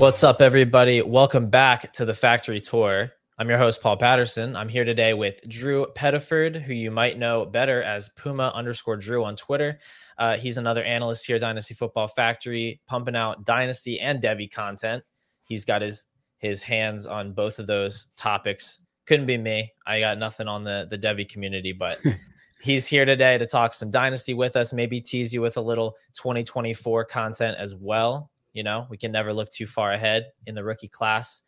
[0.00, 1.02] What's up, everybody?
[1.02, 3.12] Welcome back to the factory tour.
[3.36, 4.56] I'm your host, Paul Patterson.
[4.56, 9.22] I'm here today with Drew Pettiford, who you might know better as Puma underscore Drew
[9.22, 9.78] on Twitter.
[10.16, 15.04] Uh, he's another analyst here, at Dynasty Football Factory, pumping out Dynasty and Devy content.
[15.42, 16.06] He's got his
[16.38, 18.80] his hands on both of those topics.
[19.04, 19.70] Couldn't be me.
[19.86, 22.00] I got nothing on the the Devy community, but
[22.62, 24.72] he's here today to talk some Dynasty with us.
[24.72, 28.29] Maybe tease you with a little 2024 content as well.
[28.52, 31.42] You know, we can never look too far ahead in the rookie class.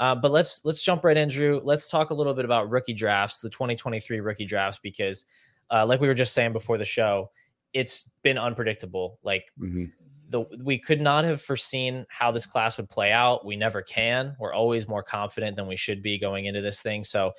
[0.00, 1.60] Uh, but let's let's jump right in, Drew.
[1.62, 5.26] Let's talk a little bit about rookie drafts, the 2023 rookie drafts, because
[5.70, 7.30] uh, like we were just saying before the show,
[7.74, 9.18] it's been unpredictable.
[9.22, 9.84] Like mm-hmm.
[10.30, 13.44] the we could not have foreseen how this class would play out.
[13.44, 14.36] We never can.
[14.40, 17.04] We're always more confident than we should be going into this thing.
[17.04, 17.32] So,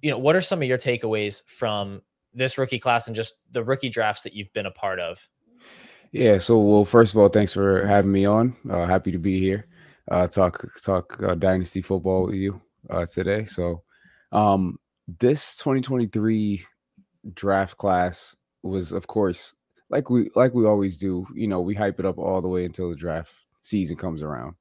[0.00, 2.00] you know, what are some of your takeaways from
[2.32, 5.28] this rookie class and just the rookie drafts that you've been a part of?
[6.12, 6.38] Yeah.
[6.38, 8.54] So, well, first of all, thanks for having me on.
[8.68, 9.66] Uh, happy to be here.
[10.10, 12.60] Uh, talk talk uh, dynasty football with you
[12.90, 13.44] uh, today.
[13.46, 13.82] So,
[14.30, 14.78] um,
[15.18, 16.64] this 2023
[17.34, 19.54] draft class was, of course,
[19.90, 21.26] like we like we always do.
[21.34, 24.54] You know, we hype it up all the way until the draft season comes around.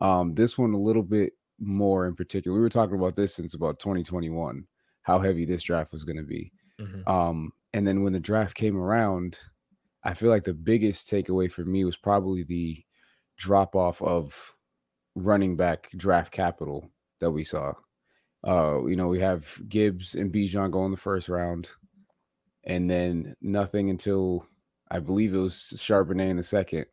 [0.00, 2.56] Um, this one a little bit more in particular.
[2.56, 4.64] We were talking about this since about 2021,
[5.02, 6.52] how heavy this draft was going to be.
[6.80, 7.08] Mm-hmm.
[7.10, 9.38] Um, and then when the draft came around,
[10.04, 12.82] I feel like the biggest takeaway for me was probably the
[13.36, 14.54] drop off of
[15.14, 17.72] running back draft capital that we saw.
[18.46, 21.70] Uh, you know, we have Gibbs and Bijan going the first round,
[22.64, 24.46] and then nothing until
[24.90, 26.86] I believe it was Charbonnet in the second,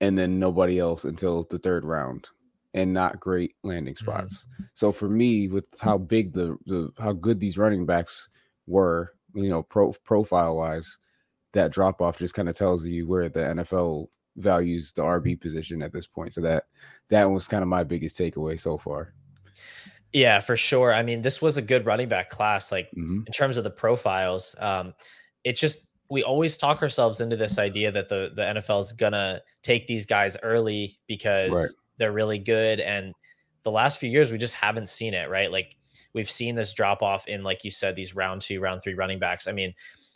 [0.00, 2.28] and then nobody else until the third round,
[2.74, 4.04] and not great landing mm-hmm.
[4.04, 4.46] spots.
[4.54, 4.64] Mm-hmm.
[4.74, 8.28] So for me, with how big the, the how good these running backs
[8.66, 10.96] were, you know, pro, profile wise,
[11.52, 15.82] that drop off just kind of tells you where the NFL values the RB position
[15.82, 16.32] at this point.
[16.32, 16.64] So that
[17.08, 19.14] that was kind of my biggest takeaway so far.
[20.12, 20.92] Yeah, for sure.
[20.92, 22.72] I mean, this was a good running back class.
[22.72, 23.22] Like mm-hmm.
[23.26, 24.94] in terms of the profiles, um,
[25.44, 29.42] it's just we always talk ourselves into this idea that the the NFL is gonna
[29.62, 31.84] take these guys early because right.
[31.98, 32.80] they're really good.
[32.80, 33.14] And
[33.64, 35.28] the last few years, we just haven't seen it.
[35.28, 35.76] Right, like
[36.14, 39.18] we've seen this drop off in, like you said, these round two, round three running
[39.18, 39.46] backs.
[39.46, 39.74] I mean,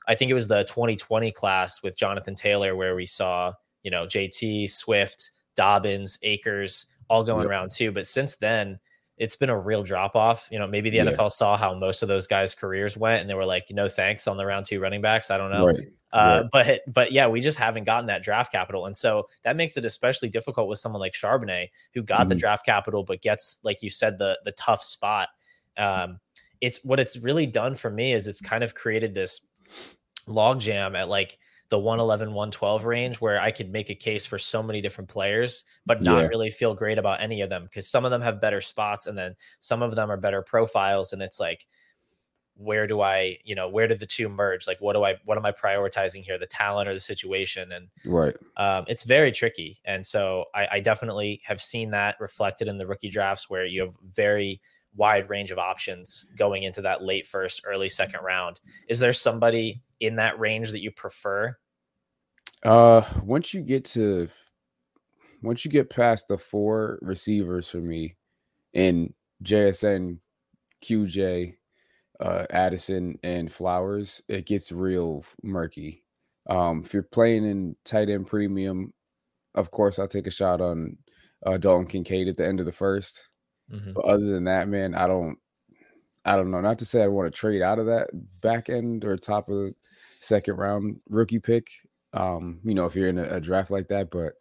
[0.08, 3.52] I think it was the 2020 class with Jonathan Taylor where we saw,
[3.82, 7.50] you know, JT, Swift, Dobbins, Akers all going yep.
[7.50, 7.92] around too.
[7.92, 8.78] But since then,
[9.18, 10.48] it's been a real drop off.
[10.50, 11.04] You know, maybe the yeah.
[11.04, 14.26] NFL saw how most of those guys' careers went and they were like, no thanks
[14.26, 15.30] on the round two running backs.
[15.30, 15.66] I don't know.
[15.66, 15.88] Right.
[16.12, 19.76] Uh, But but yeah, we just haven't gotten that draft capital, and so that makes
[19.78, 22.28] it especially difficult with someone like Charbonnet, who got mm-hmm.
[22.28, 25.28] the draft capital, but gets like you said the the tough spot.
[25.78, 26.18] Um,
[26.60, 29.40] it's what it's really done for me is it's kind of created this
[30.28, 31.38] logjam at like
[31.68, 35.64] the 111 112 range where I could make a case for so many different players
[35.86, 36.28] but not yeah.
[36.28, 39.16] really feel great about any of them because some of them have better spots and
[39.16, 41.66] then some of them are better profiles and it's like
[42.56, 44.66] where do I you know where did the two merge?
[44.66, 47.72] Like what do I what am I prioritizing here the talent or the situation?
[47.72, 48.36] And right.
[48.56, 52.86] um, it's very tricky and so I, I definitely have seen that reflected in the
[52.86, 54.60] rookie drafts where you have very
[54.94, 58.60] wide range of options going into that late first, early second round.
[58.88, 61.56] Is there somebody in that range that you prefer?
[62.62, 64.28] Uh, once you get to
[65.42, 68.16] once you get past the four receivers for me
[68.74, 70.18] in JSN,
[70.84, 71.56] QJ,
[72.20, 76.04] uh, Addison, and Flowers, it gets real murky.
[76.48, 78.92] Um, if you're playing in tight end premium,
[79.54, 80.96] of course I'll take a shot on
[81.44, 83.28] uh, Dalton Kincaid at the end of the first.
[83.70, 83.92] Mm-hmm.
[83.92, 85.38] But other than that, man, I don't
[86.24, 86.60] I don't know.
[86.60, 88.08] Not to say I want to trade out of that
[88.40, 89.74] back end or top of the
[90.20, 91.68] second round rookie pick.
[92.12, 94.34] Um, you know, if you're in a, a draft like that, but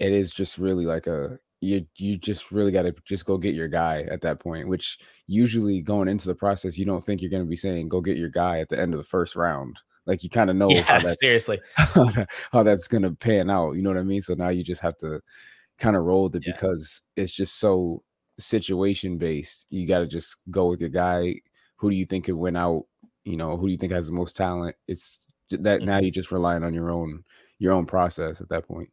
[0.00, 3.54] it is just really like a you you just really got to just go get
[3.54, 7.30] your guy at that point which usually going into the process you don't think you're
[7.30, 9.78] going to be saying go get your guy at the end of the first round
[10.06, 13.72] like you kind of know yeah, how that's, seriously how that's going to pan out
[13.72, 15.20] you know what i mean so now you just have to
[15.78, 16.52] kind of roll with it yeah.
[16.54, 18.02] because it's just so
[18.40, 19.66] situation based.
[19.70, 21.40] You got to just go with your guy.
[21.76, 22.86] Who do you think could win out?
[23.24, 24.76] You know, who do you think has the most talent?
[24.88, 25.18] It's
[25.50, 25.86] that mm-hmm.
[25.86, 27.24] now you're just relying on your own
[27.58, 28.90] your own process at that point.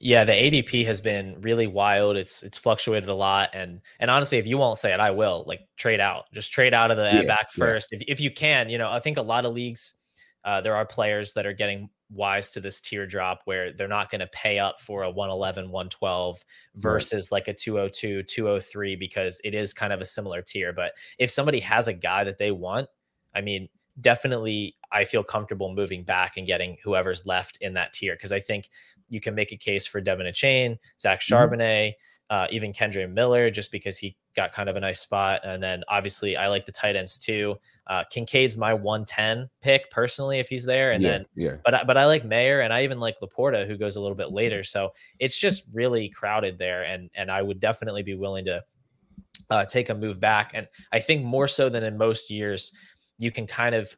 [0.00, 2.16] Yeah, the ADP has been really wild.
[2.16, 5.44] It's it's fluctuated a lot, and and honestly, if you won't say it, I will.
[5.46, 7.98] Like trade out, just trade out of the yeah, back first, yeah.
[7.98, 8.70] if if you can.
[8.70, 9.94] You know, I think a lot of leagues,
[10.44, 14.20] uh, there are players that are getting wise to this teardrop where they're not going
[14.20, 16.44] to pay up for a 111 112
[16.76, 17.36] versus right.
[17.36, 21.60] like a 202 203 because it is kind of a similar tier but if somebody
[21.60, 22.88] has a guy that they want
[23.34, 23.68] i mean
[24.00, 28.40] definitely i feel comfortable moving back and getting whoever's left in that tier because i
[28.40, 28.70] think
[29.08, 31.34] you can make a case for De'Von Achane Zach mm-hmm.
[32.30, 35.40] Uh, even Kendre Miller, just because he got kind of a nice spot.
[35.44, 37.56] And then obviously, I like the tight ends too.
[37.86, 40.92] Uh, Kincaid's my 110 pick personally if he's there.
[40.92, 43.78] And yeah, then, yeah, but but I like Mayer and I even like LaPorta who
[43.78, 44.62] goes a little bit later.
[44.62, 48.62] So it's just really crowded there, and and I would definitely be willing to
[49.50, 50.52] uh, take a move back.
[50.54, 52.72] And I think more so than in most years,
[53.18, 53.96] you can kind of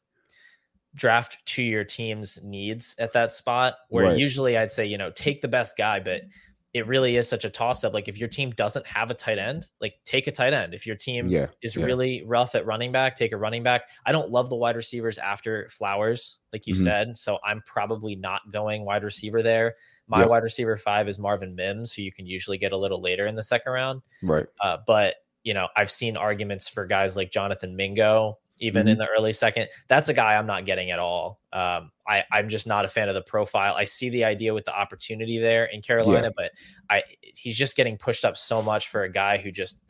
[0.94, 3.75] draft to your team's needs at that spot.
[3.88, 4.19] Where right.
[4.19, 6.23] usually I'd say, you know, take the best guy, but
[6.72, 7.93] it really is such a toss up.
[7.93, 10.72] Like if your team doesn't have a tight end, like take a tight end.
[10.72, 11.84] If your team yeah, is yeah.
[11.84, 13.82] really rough at running back, take a running back.
[14.06, 16.84] I don't love the wide receivers after Flowers, like you mm-hmm.
[16.84, 17.19] said.
[17.19, 19.75] So I'm probably not going wide receiver there.
[20.06, 20.28] My yep.
[20.28, 23.34] wide receiver five is Marvin Mims, who you can usually get a little later in
[23.34, 24.02] the second round.
[24.23, 24.46] Right.
[24.61, 28.89] Uh, but you know, I've seen arguments for guys like Jonathan Mingo even mm-hmm.
[28.91, 29.69] in the early second.
[29.89, 31.41] That's a guy I'm not getting at all.
[31.53, 33.75] Um, I, I'm just not a fan of the profile.
[33.75, 36.33] I see the idea with the opportunity there in Carolina, yeah.
[36.37, 36.53] but
[36.89, 37.03] I
[37.35, 39.83] he's just getting pushed up so much for a guy who just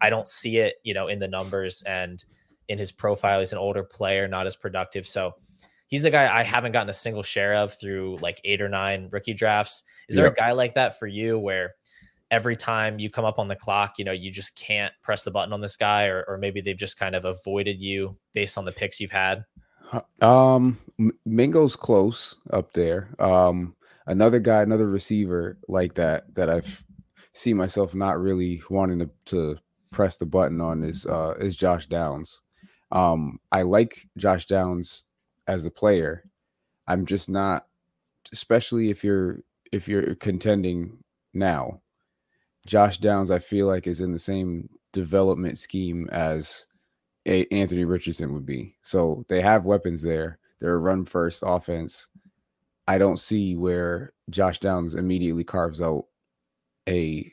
[0.00, 2.24] I don't see it, you know, in the numbers and
[2.68, 3.40] in his profile.
[3.40, 5.06] He's an older player, not as productive.
[5.06, 5.34] So
[5.88, 9.08] he's a guy I haven't gotten a single share of through like eight or nine
[9.10, 9.82] rookie drafts.
[10.08, 11.74] Is there a guy like that for you where
[12.30, 15.30] every time you come up on the clock, you know, you just can't press the
[15.30, 18.64] button on this guy, or, or maybe they've just kind of avoided you based on
[18.64, 19.44] the picks you've had?
[20.20, 20.78] Um,
[21.24, 23.08] Mingo's close up there.
[23.18, 23.74] Um,
[24.06, 26.84] another guy, another receiver like that that I've
[27.32, 29.56] seen myself not really wanting to, to
[29.90, 32.42] press the button on is uh is Josh Downs.
[32.90, 35.04] Um, I like Josh Downs
[35.46, 36.24] as a player.
[36.86, 37.66] I'm just not,
[38.32, 39.40] especially if you're
[39.72, 40.98] if you're contending
[41.32, 41.80] now.
[42.68, 46.66] Josh Downs, I feel like, is in the same development scheme as
[47.26, 48.76] a Anthony Richardson would be.
[48.82, 50.38] So they have weapons there.
[50.60, 52.08] They're a run first offense.
[52.86, 56.04] I don't see where Josh Downs immediately carves out
[56.86, 57.32] a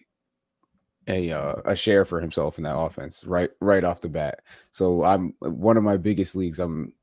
[1.08, 4.40] a uh, a share for himself in that offense right right off the bat.
[4.72, 6.60] So I'm one of my biggest leagues.
[6.60, 6.94] I'm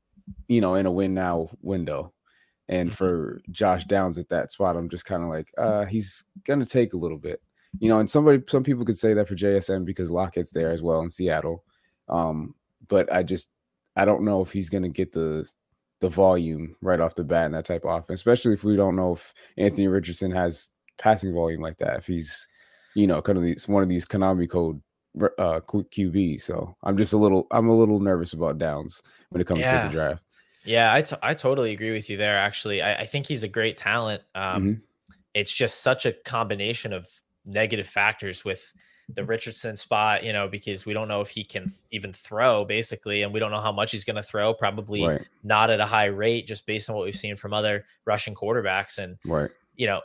[0.47, 2.13] you know in a win now window,
[2.67, 2.95] and mm-hmm.
[2.95, 6.93] for Josh Downs at that spot, I'm just kind of like uh, he's gonna take
[6.93, 7.39] a little bit
[7.79, 10.81] you know, and somebody, some people could say that for JSN because Lockett's there as
[10.81, 11.63] well in Seattle.
[12.09, 12.55] Um,
[12.87, 13.49] but I just,
[13.95, 15.47] I don't know if he's going to get the
[16.03, 18.97] the volume right off the bat in that type of offense, especially if we don't
[18.97, 21.97] know if Anthony Richardson has passing volume like that.
[21.97, 22.47] If he's,
[22.93, 24.81] you know, kind of these one of these Konami code
[25.37, 26.41] uh QB.
[26.41, 29.83] So I'm just a little, I'm a little nervous about Downs when it comes yeah.
[29.83, 30.23] to the draft.
[30.65, 32.37] Yeah, I, t- I totally agree with you there.
[32.37, 34.23] Actually, I, I think he's a great talent.
[34.35, 34.79] Um, mm-hmm.
[35.33, 37.07] It's just such a combination of
[37.45, 38.73] negative factors with
[39.13, 39.23] the.
[39.23, 43.33] Richardson spot, you know, because we don't know if he can even throw basically, and
[43.33, 44.53] we don't know how much he's going to throw.
[44.53, 45.21] Probably right.
[45.43, 48.97] not at a high rate, just based on what we've seen from other Russian quarterbacks.
[48.97, 50.01] And right, you know,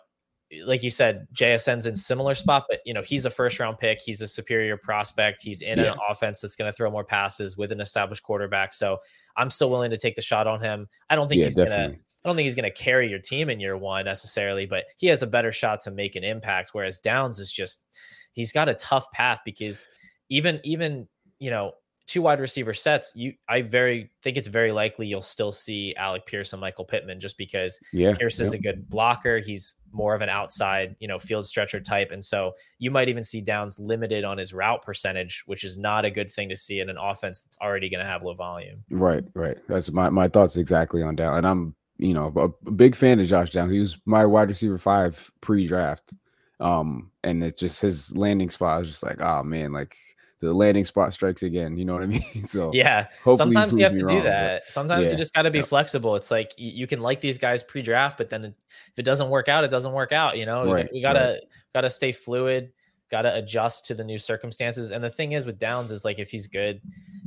[0.65, 4.01] like you said, JSN's in similar spot, but you know, he's a first round pick.
[4.01, 5.43] He's a superior prospect.
[5.43, 5.93] He's in yeah.
[5.93, 8.73] an offense that's going to throw more passes with an established quarterback.
[8.73, 8.99] So
[9.37, 10.89] I'm still willing to take the shot on him.
[11.11, 13.21] I don't think yeah, he's going to I don't think he's going to carry your
[13.21, 16.71] team in year one necessarily, but he has a better shot to make an impact.
[16.73, 17.85] Whereas Downs is just
[18.33, 19.89] he's got a tough path because
[20.29, 21.73] even even you know
[22.09, 26.27] two wide receiver sets, you I very think it's very likely you'll still see Alec
[26.27, 29.39] Pierce and Michael Pittman just because yeah, Pierce is a good blocker.
[29.39, 32.11] He's more of an outside, you know, field stretcher type.
[32.11, 36.05] And so you might even see Downs limited on his route percentage, which is not
[36.05, 38.83] a good thing to see in an offense that's already going to have low volume.
[38.91, 39.59] Right, right.
[39.69, 41.37] That's my, my thoughts exactly on Down.
[41.37, 43.73] And I'm you know, a, big fan of Josh Downs.
[43.73, 46.15] He was my wide receiver five pre-draft.
[46.61, 49.97] Um, and it just his landing spot I was just like, oh man, like
[50.41, 51.77] the landing spot strikes again.
[51.77, 52.47] You know what I mean?
[52.47, 54.71] So yeah, sometimes you have to wrong, do that.
[54.71, 56.17] Sometimes yeah, you just got to be flexible.
[56.17, 58.55] It's like you can like these guys pre-draft, but then if
[58.97, 60.39] it doesn't work out, it doesn't work out.
[60.39, 61.41] You know, right, we gotta right.
[61.75, 62.73] gotta stay fluid,
[63.11, 64.93] gotta adjust to the new circumstances.
[64.93, 66.81] And the thing is with Downs is like if he's good,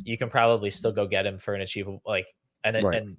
[0.04, 3.02] you can probably still go get him for an achievable like and right.
[3.02, 3.18] and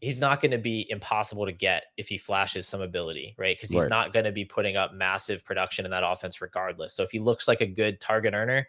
[0.00, 3.56] he's not going to be impossible to get if he flashes some ability, right?
[3.56, 3.90] Because he's right.
[3.90, 6.94] not going to be putting up massive production in that offense regardless.
[6.94, 8.66] So if he looks like a good target earner,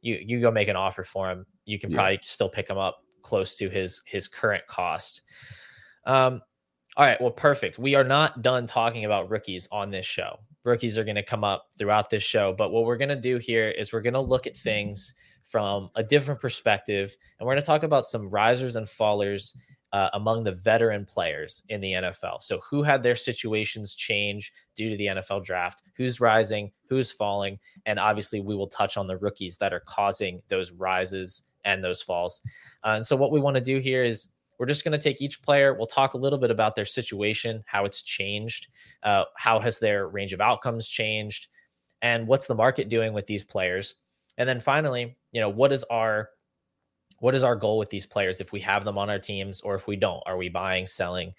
[0.00, 1.46] you you go make an offer for him.
[1.64, 1.96] You can yeah.
[1.96, 5.22] probably still pick him up close to his his current cost.
[6.04, 6.40] Um,
[6.96, 7.78] all right, well, perfect.
[7.78, 10.40] We are not done talking about rookies on this show.
[10.64, 13.38] Rookies are going to come up throughout this show, but what we're going to do
[13.38, 17.62] here is we're going to look at things from a different perspective, and we're going
[17.62, 19.54] to talk about some risers and fallers
[19.92, 22.42] uh, among the veteran players in the NFL.
[22.42, 25.82] So, who had their situations change due to the NFL draft?
[25.94, 26.72] Who's rising?
[26.88, 27.58] Who's falling?
[27.86, 32.02] And obviously, we will touch on the rookies that are causing those rises and those
[32.02, 32.40] falls.
[32.84, 34.28] Uh, and so, what we want to do here is
[34.58, 35.74] we're just going to take each player.
[35.74, 38.68] We'll talk a little bit about their situation, how it's changed,
[39.04, 41.48] uh, how has their range of outcomes changed,
[42.02, 43.94] and what's the market doing with these players?
[44.36, 46.30] And then finally, you know, what is our
[47.20, 49.74] what is our goal with these players if we have them on our teams or
[49.74, 50.22] if we don't?
[50.26, 51.34] Are we buying, selling,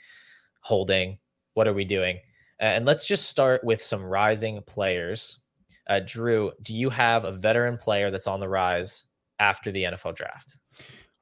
[0.62, 1.18] holding?
[1.54, 2.20] What are we doing?
[2.60, 5.40] And let's just start with some rising players.
[5.88, 9.06] Uh, Drew, do you have a veteran player that's on the rise
[9.40, 10.60] after the NFL draft?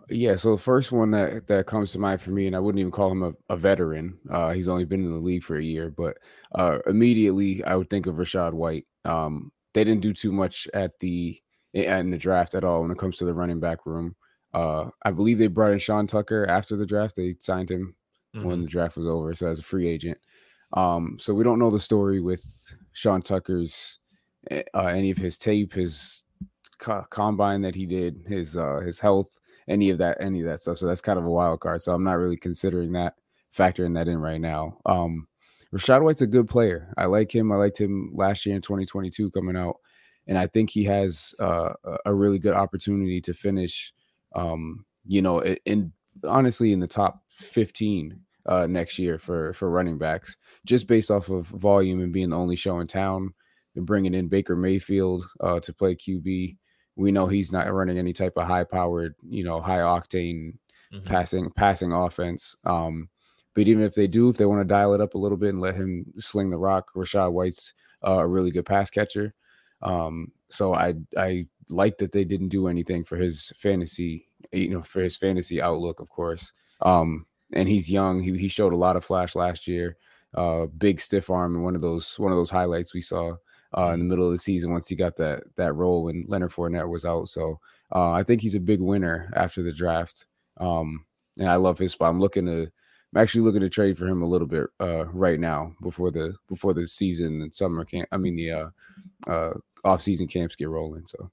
[0.09, 2.79] Yeah, so the first one that, that comes to mind for me, and I wouldn't
[2.79, 4.17] even call him a, a veteran.
[4.29, 6.17] Uh, he's only been in the league for a year, but
[6.55, 8.85] uh, immediately I would think of Rachaad White.
[9.03, 11.39] Um, they didn't do too much at the
[11.73, 14.15] in the draft at all when it comes to the running back room.
[14.53, 17.15] Uh, I believe they brought in Sean Tucker after the draft.
[17.15, 17.95] They signed him
[18.35, 18.47] mm-hmm.
[18.47, 20.17] when the draft was over, so as a free agent.
[20.73, 22.43] Um, so we don't know the story with
[22.93, 23.99] Sean Tucker's
[24.51, 26.21] eh, uh, any of his tape, his
[26.77, 30.59] co- combine that he did, his uh, his health, any of that, any of that
[30.59, 30.77] stuff.
[30.77, 31.81] So that's kind of a wild card.
[31.81, 33.15] So I'm not really considering that,
[33.55, 34.77] factoring that in right now.
[34.85, 35.27] Um,
[35.73, 36.93] Rachaad White's a good player.
[36.97, 37.51] I like him.
[37.51, 39.77] I liked him last year in 2022 coming out,
[40.27, 41.73] and I think he has uh,
[42.05, 43.93] a really good opportunity to finish.
[44.35, 45.91] Um, you know, in,
[46.23, 51.29] honestly in the top 15 uh, next year for for running backs, just based off
[51.29, 53.33] of volume and being the only show in town,
[53.75, 56.57] and bringing in Baker Mayfield uh, to play QB.
[56.95, 60.55] We know he's not running any type of high powered, you know, high octane
[60.93, 61.05] mm-hmm.
[61.05, 62.55] passing passing offense.
[62.65, 63.09] Um,
[63.53, 65.49] but even if they do, if they want to dial it up a little bit
[65.49, 67.73] and let him sling the rock, Rachaad White's
[68.05, 69.33] uh, a really good pass catcher.
[69.81, 74.81] Um, so I I like that they didn't do anything for his fantasy, you know,
[74.81, 76.51] for his fantasy outlook, of course.
[76.81, 78.21] Um, and he's young.
[78.21, 79.97] He he showed a lot of flash last year.
[80.33, 83.35] Uh, big stiff arm and one of those one of those highlights we saw
[83.77, 86.51] uh, in the middle of the season once he got that that role when Leonard
[86.51, 87.29] Fournette was out.
[87.29, 87.59] So
[87.93, 90.25] uh, I think he's a big winner after the draft.
[90.57, 91.05] Um,
[91.37, 92.09] and I love his spot.
[92.09, 92.69] I'm looking to
[93.13, 96.35] I'm actually looking to trade for him a little bit uh, right now before the
[96.49, 98.07] before the season and summer camp.
[98.11, 98.69] I mean the uh,
[99.27, 99.53] uh,
[99.85, 101.05] off season camps get rolling.
[101.05, 101.31] So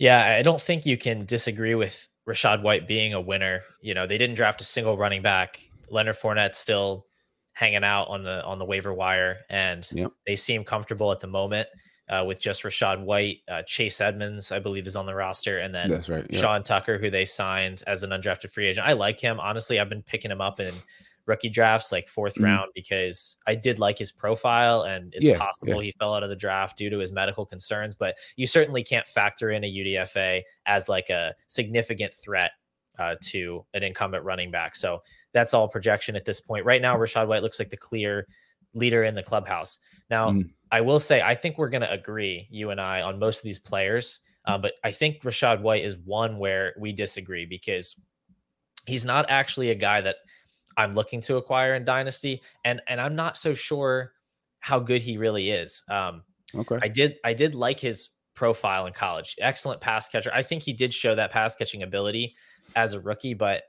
[0.00, 3.60] yeah, I don't think you can disagree with Rachaad White being a winner.
[3.82, 5.60] You know, they didn't draft a single running back.
[5.90, 7.04] Leonard Fournette still
[7.52, 10.10] hanging out on the on the waiver wire, and yep.
[10.26, 11.68] they seem comfortable at the moment
[12.08, 13.40] uh, with just Rachaad White.
[13.46, 16.40] Uh, Chase Edmonds, I believe, is on the roster, and then That's right, yep.
[16.40, 18.86] Sean Tucker, who they signed as an undrafted free agent.
[18.86, 19.78] I like him honestly.
[19.78, 20.72] I've been picking him up in
[21.30, 22.44] rookie drafts, like 4th mm-hmm.
[22.44, 25.86] round, because I did like his profile, and it's yeah, possible yeah.
[25.86, 27.94] he fell out of the draft due to his medical concerns.
[27.94, 32.50] But you certainly can't factor in a UDFA as like a significant threat
[32.98, 34.74] uh, to an incumbent running back.
[34.74, 36.66] So that's all projection at this point.
[36.66, 38.26] Right now, Rachaad White looks like the clear
[38.74, 39.78] leader in the clubhouse.
[40.10, 40.50] Now, mm.
[40.72, 43.44] I will say, I think we're going to agree, you and I, on most of
[43.44, 44.20] these players.
[44.44, 47.96] Uh, but I think Rachaad White is one where we disagree because
[48.86, 50.16] he's not actually a guy that
[50.80, 54.12] I'm looking to acquire in Dynasty, and and I'm not so sure
[54.60, 55.84] how good he really is.
[55.90, 56.22] Um,
[56.54, 59.36] okay, I did I did like his profile in college.
[59.38, 60.30] Excellent pass catcher.
[60.32, 62.34] I think he did show that pass catching ability
[62.74, 63.64] as a rookie, but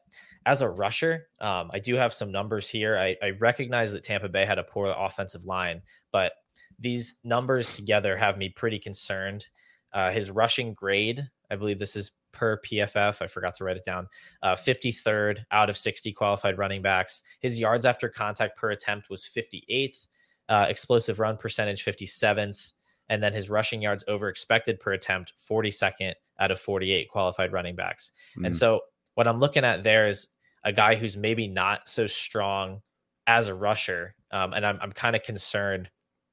[0.45, 2.97] as a rusher, um, I do have some numbers here.
[2.97, 6.31] I, I recognize that Tampa Bay had a poor offensive line, but
[6.79, 9.47] these numbers together have me pretty concerned.
[9.93, 13.21] Uh, his rushing grade, I believe this is per PFF.
[13.21, 14.07] I forgot to write it down.
[14.41, 17.23] Uh, 53rd out of 60 qualified running backs.
[17.39, 20.07] His yards after contact per attempt was 58th.
[20.49, 22.73] Uh, explosive run percentage 57th.
[23.09, 27.75] And then his rushing yards over expected per attempt 42nd out of 48 qualified running
[27.75, 28.11] backs.
[28.37, 28.47] Mm.
[28.47, 28.81] And so
[29.15, 30.29] what I'm looking at there is
[30.63, 32.81] a guy who's maybe not so strong
[33.27, 34.15] as a rusher.
[34.31, 35.89] Um, and I'm, I'm kind of concerned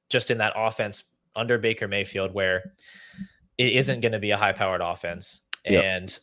[0.09, 1.03] just in that offense
[1.35, 2.73] under Baker Mayfield where
[3.57, 5.83] it isn't going to be a high powered offense yep.
[5.83, 6.19] and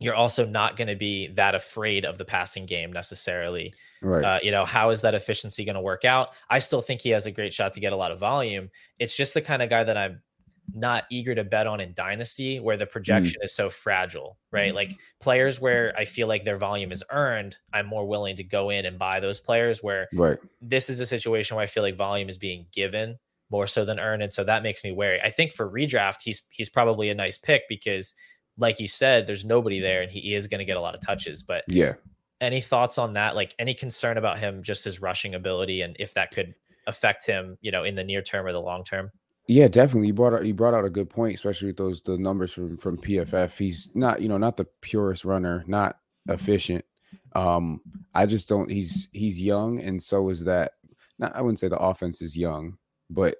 [0.00, 3.74] you're also not going to be that afraid of the passing game necessarily.
[4.00, 4.24] Right.
[4.24, 6.30] Uh, you know, how is that efficiency going to work out?
[6.48, 8.70] I still think he has a great shot to get a lot of volume.
[9.00, 10.22] It's just the kind of guy that I'm
[10.74, 12.90] not eager to bet on in dynasty where the mm.
[12.90, 13.44] projection mm.
[13.44, 14.72] is so fragile, right?
[14.72, 14.76] Mm.
[14.76, 18.70] Like players where I feel like their volume is earned, I'm more willing to go
[18.70, 20.38] in and buy those players where right.
[20.60, 23.18] this is a situation where I feel like volume is being given
[23.50, 24.22] more so than earned.
[24.22, 25.20] And so that makes me wary.
[25.22, 28.14] I think for redraft, he's he's probably a nice pick because
[28.58, 31.00] like you said, there's nobody there and he is going to get a lot of
[31.00, 31.42] touches.
[31.42, 31.94] But yeah,
[32.40, 33.36] any thoughts on that?
[33.36, 36.54] Like any concern about him, just his rushing ability, and if that could
[36.86, 39.10] affect him, you know, in the near term or the long term?
[39.46, 40.08] Yeah, definitely.
[40.08, 42.76] You brought out you brought out a good point, especially with those the numbers from
[42.76, 43.56] from PFF.
[43.56, 45.96] He's not, you know, not the purest runner, not
[46.28, 46.84] efficient.
[47.34, 47.80] Um,
[48.14, 48.70] I just don't.
[48.70, 50.72] He's he's young, and so is that.
[51.18, 52.76] Not, I wouldn't say the offense is young,
[53.10, 53.36] but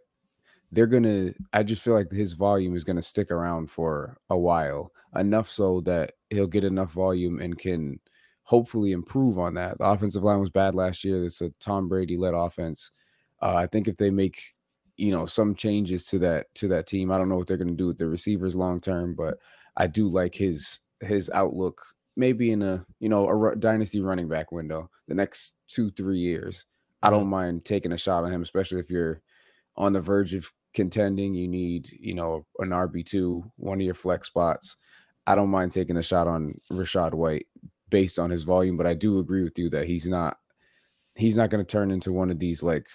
[0.73, 4.93] they're gonna i just feel like his volume is gonna stick around for a while
[5.17, 7.99] enough so that he'll get enough volume and can
[8.43, 12.17] hopefully improve on that the offensive line was bad last year it's a tom brady
[12.17, 12.91] led offense
[13.43, 14.55] uh, i think if they make
[14.99, 17.11] you know some changes to that to that team.
[17.11, 19.39] I don't know what they're going to do with the receivers long term, but
[19.77, 21.81] I do like his his outlook.
[22.17, 26.67] Maybe in a you know a dynasty running back window, the next two three years.
[27.01, 27.31] I don't mm-hmm.
[27.31, 29.23] mind taking a shot on him, especially if you're
[29.77, 31.35] on the verge of contending.
[31.35, 34.77] You need you know an RB two, one of your flex spots.
[35.27, 37.47] I don't mind taking a shot on Rachaad White
[37.91, 40.39] based on his volume, but I do agree with you that he's not
[41.15, 42.87] he's not going to turn into one of these like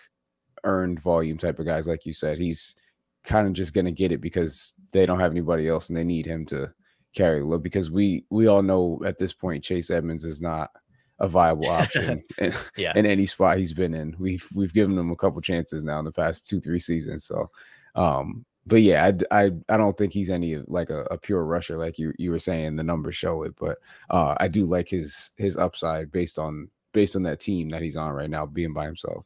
[0.64, 2.38] earned volume type of guys, like you said.
[2.38, 2.76] He's
[3.24, 6.04] kind of just going to get it because they don't have anybody else and they
[6.04, 6.74] need him to
[7.16, 7.64] carry the load.
[7.64, 10.72] Because we we all know at this point Chase Edmonds is not
[11.20, 12.94] a viable option in, yeah.
[12.96, 14.16] in any spot he's been in.
[14.20, 17.26] We've we've given him a couple chances now in the past two three seasons.
[17.26, 17.50] So,
[17.96, 21.78] um, but yeah, I, I I don't think he's any like a, a pure rusher
[21.78, 22.76] like you you were saying.
[22.76, 23.78] The numbers show it, but
[24.10, 27.98] uh, I do like his his upside based on based on that team that he's
[27.98, 29.26] on right now, being by himself.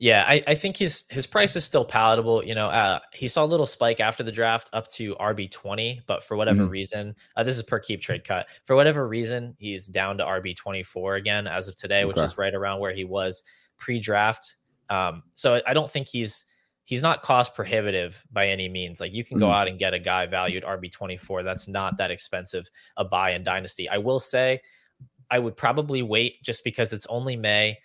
[0.00, 2.42] Yeah, I, I think his his price is still palatable.
[2.42, 6.00] You know, uh, he saw a little spike after the draft up to RB twenty,
[6.06, 6.72] but for whatever mm-hmm.
[6.72, 8.46] reason, uh, this is per keep trade cut.
[8.64, 12.04] For whatever reason, he's down to RB twenty four again as of today, okay.
[12.06, 13.42] which is right around where he was
[13.76, 14.56] pre draft.
[14.88, 16.46] Um, so I don't think he's
[16.84, 19.02] he's not cost prohibitive by any means.
[19.02, 19.54] Like you can go mm-hmm.
[19.54, 21.42] out and get a guy valued RB twenty four.
[21.42, 23.86] That's not that expensive a buy in dynasty.
[23.86, 24.62] I will say
[25.30, 27.76] I would probably wait just because it's only May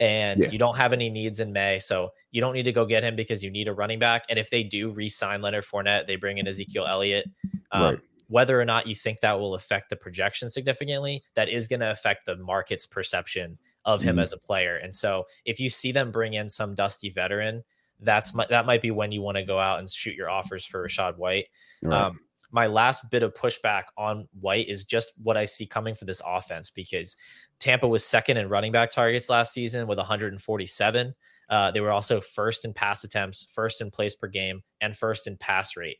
[0.00, 0.50] and yeah.
[0.50, 1.78] you don't have any needs in May.
[1.78, 4.24] So you don't need to go get him because you need a running back.
[4.28, 7.26] And if they do re sign Leonard Fournette, they bring in Ezekiel Elliott.
[7.72, 8.00] Um, right.
[8.28, 11.90] Whether or not you think that will affect the projection significantly, that is going to
[11.90, 14.22] affect the market's perception of him mm-hmm.
[14.22, 14.76] as a player.
[14.76, 17.62] And so if you see them bring in some dusty veteran,
[18.00, 20.64] that's my, that might be when you want to go out and shoot your offers
[20.64, 21.46] for Rachaad White.
[21.82, 22.06] Right.
[22.06, 22.20] Um,
[22.54, 26.22] my last bit of pushback on White is just what I see coming for this
[26.24, 27.16] offense because
[27.58, 31.14] Tampa was second in running back targets last season with 147.
[31.50, 35.26] Uh, they were also first in pass attempts, first in plays per game, and first
[35.26, 35.98] in pass rate.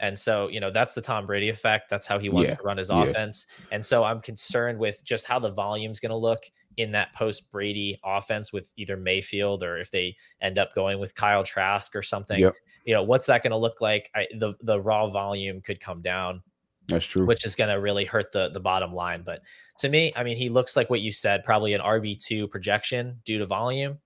[0.00, 1.90] And so, you know, that's the Tom Brady effect.
[1.90, 2.56] That's how he wants yeah.
[2.56, 3.02] to run his yeah.
[3.02, 3.46] offense.
[3.72, 6.44] And so I'm concerned with just how the volume's going to look
[6.76, 11.14] in that post Brady offense with either Mayfield or if they end up going with
[11.14, 12.38] Kyle Trask or something.
[12.38, 12.54] Yep.
[12.84, 14.10] You know, what's that going to look like?
[14.14, 16.42] I, the the raw volume could come down.
[16.86, 17.26] That's true.
[17.26, 19.22] Which is going to really hurt the the bottom line.
[19.26, 19.42] But
[19.80, 23.20] to me, I mean, he looks like what you said, probably an RB two projection
[23.24, 23.98] due to volume,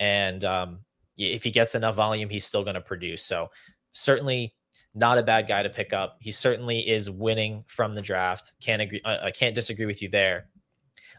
[0.00, 0.80] and um,
[1.16, 3.22] if he gets enough volume, he's still going to produce.
[3.22, 3.50] So
[3.92, 4.54] certainly
[4.94, 6.16] not a bad guy to pick up.
[6.20, 8.54] He certainly is winning from the draft.
[8.60, 9.00] Can't agree.
[9.04, 10.46] I can't disagree with you there.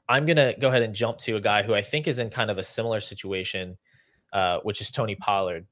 [0.09, 2.29] I'm going to go ahead and jump to a guy who I think is in
[2.29, 3.77] kind of a similar situation,
[4.33, 5.67] uh, which is Tony Pollard.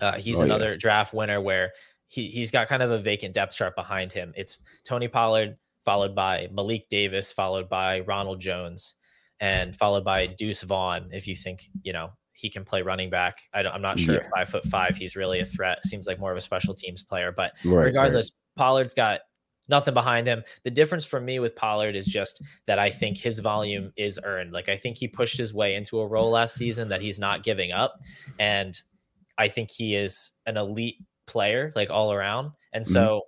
[0.00, 0.78] Uh, he's oh, another yeah.
[0.78, 1.72] draft winner where
[2.06, 4.32] he, he's got kind of a vacant depth chart behind him.
[4.36, 8.94] It's Tony Pollard, followed by Malik Davis, followed by Ronald Jones,
[9.40, 11.08] and followed by Deuce Vaughn.
[11.12, 13.38] If you think, you know, he can play running back.
[13.52, 14.20] I am not sure yeah.
[14.20, 15.84] if five foot five, he's really a threat.
[15.86, 18.60] Seems like more of a special teams player, but right, regardless, right.
[18.64, 19.20] Pollard's got
[19.68, 20.42] nothing behind him.
[20.62, 24.52] The difference for me with Pollard is just that I think his volume is earned.
[24.52, 27.42] Like I think he pushed his way into a role last season that he's not
[27.42, 27.94] giving up.
[28.38, 28.78] And
[29.38, 32.50] I think he is an elite player, like all around.
[32.72, 33.20] And so mm-hmm.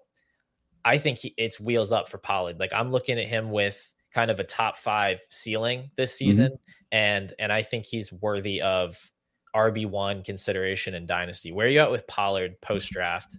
[0.84, 2.60] I think he, it's wheels up for Pollard.
[2.60, 6.24] Like I'm looking at him with kind of a top five ceiling this mm-hmm.
[6.24, 6.46] season.
[6.46, 6.70] Mm-hmm.
[6.92, 9.10] And and I think he's worthy of
[9.54, 11.52] RB1 consideration in Dynasty.
[11.52, 13.38] Where are you at with Pollard post draft?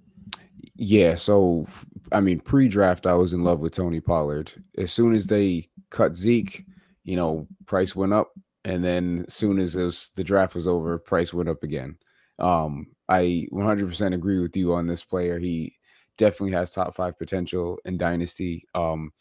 [0.75, 1.67] Yeah, so
[2.11, 4.51] I mean, pre-draft, I was in love with Tony Pollard.
[4.77, 6.65] As soon as they cut Zeke,
[7.03, 8.31] you know, price went up,
[8.63, 11.97] and then as soon as was, the draft was over, price went up again.
[12.39, 15.39] Um, I 100% agree with you on this player.
[15.39, 15.75] He
[16.17, 18.65] definitely has top five potential in Dynasty.
[18.75, 19.11] Um,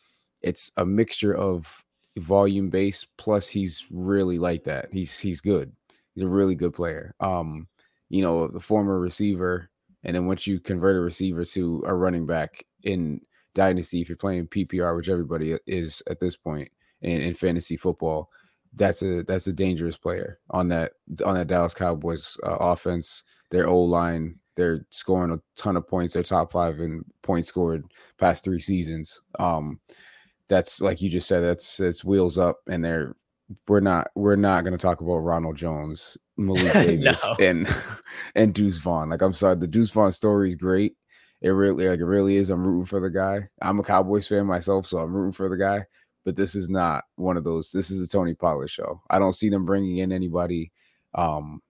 [0.43, 1.85] it's a mixture of
[2.19, 4.89] volume base plus he's really like that.
[4.93, 5.73] He's he's good.
[6.15, 7.15] He's a really good player.
[7.21, 7.69] Um,
[8.09, 9.71] you know, the former receiver
[10.07, 13.21] and then once you convert a receiver to a running back in
[13.55, 16.71] dynasty, if you're playing PPR, which everybody is at this point
[17.03, 18.31] in, in fantasy football,
[18.75, 20.93] that's a that's a dangerous player on that
[21.25, 23.25] on that Dallas Cowboys uh, offense.
[23.51, 26.15] Their O line, they're scoring a ton of points.
[26.15, 27.85] They're top five in points scored
[28.19, 29.21] past three seasons.
[29.41, 29.81] Um,
[30.49, 31.41] that's like you just said.
[31.41, 33.15] That's it's wheels up, and they're
[33.69, 37.45] we're not we're not going to talk about Ronald Jones, Malik Davis, no.
[37.45, 37.69] and
[38.35, 39.11] and Deuce Vaughn.
[39.11, 40.97] Like I'm sorry, the Deuce Vaughn story is great.
[41.43, 42.51] It really like it really is.
[42.51, 43.49] I'm rooting for the guy.
[43.63, 45.85] I'm a Cowboys fan myself, so I'm rooting for the guy.
[46.25, 47.71] But this is not one of those.
[47.71, 49.01] This is a Tony Pollard show.
[49.11, 50.73] I don't see them bringing in anybody
[51.15, 51.61] um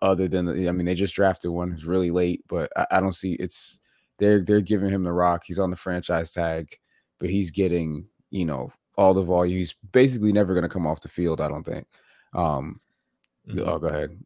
[0.00, 1.72] other than the, I mean they just drafted one.
[1.72, 3.80] It's really late, but I, I don't see it's
[4.18, 5.42] they're they're giving him the rock.
[5.44, 6.78] He's on the franchise tag,
[7.18, 9.58] but he's getting you know all the volume.
[9.58, 11.40] He's basically never going to come off the field.
[11.40, 11.86] I don't think.
[12.32, 12.80] Um,
[13.48, 13.68] mm-hmm.
[13.68, 14.18] Oh, go ahead.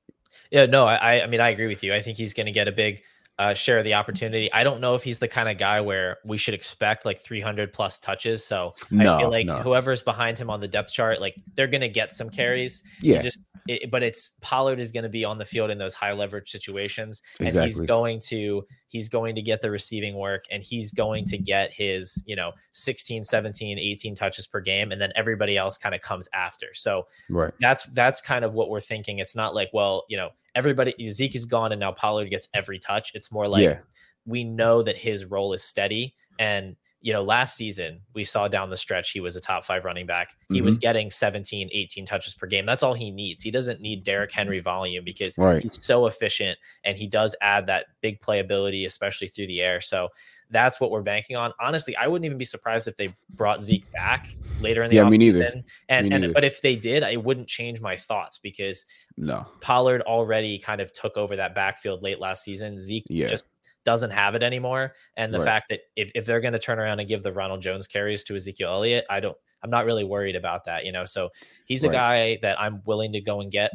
[0.51, 1.95] Yeah, no, I I mean I agree with you.
[1.95, 3.03] I think he's going to get a big
[3.41, 4.53] uh, share the opportunity.
[4.53, 7.73] I don't know if he's the kind of guy where we should expect like 300
[7.73, 8.45] plus touches.
[8.45, 9.57] So no, I feel like no.
[9.61, 12.83] whoever's behind him on the depth chart, like they're going to get some carries.
[13.01, 13.23] Yeah.
[13.23, 16.13] just, it, but it's Pollard is going to be on the field in those high
[16.13, 17.61] leverage situations, exactly.
[17.61, 21.39] and he's going to he's going to get the receiving work, and he's going to
[21.39, 25.95] get his you know 16, 17, 18 touches per game, and then everybody else kind
[25.95, 26.69] of comes after.
[26.75, 27.53] So right.
[27.61, 29.19] that's that's kind of what we're thinking.
[29.19, 32.79] It's not like well, you know, everybody Zeke is gone and now Pollard gets every
[32.79, 33.13] touch.
[33.15, 33.79] It's more like yeah.
[34.27, 36.15] we know that his role is steady.
[36.39, 39.85] And you know, last season we saw down the stretch he was a top five
[39.85, 40.35] running back.
[40.51, 40.67] He mm-hmm.
[40.67, 42.67] was getting 17, 18 touches per game.
[42.67, 43.43] That's all he needs.
[43.43, 45.63] He doesn't need Derrick Henry volume because right.
[45.63, 49.81] he's so efficient and he does add that big playability, especially through the air.
[49.81, 50.09] So
[50.51, 51.53] that's what we're banking on.
[51.61, 55.05] Honestly, I wouldn't even be surprised if they brought Zeke back later in the yeah,
[55.05, 55.11] offseason.
[55.11, 55.43] Me neither.
[55.89, 56.33] And me and neither.
[56.33, 58.87] but if they did, I wouldn't change my thoughts because
[59.17, 62.79] no Pollard already kind of took over that backfield late last season.
[62.79, 63.27] Zeke yeah.
[63.27, 63.49] just
[63.85, 64.93] doesn't have it anymore.
[65.17, 65.45] And the right.
[65.45, 68.25] fact that if, if they're going to turn around and give the Ronald Jones carries
[68.25, 71.05] to Ezekiel Elliott, I don't I'm not really worried about that, you know.
[71.05, 71.31] So
[71.67, 71.91] he's right.
[71.91, 73.71] a guy that I'm willing to go and get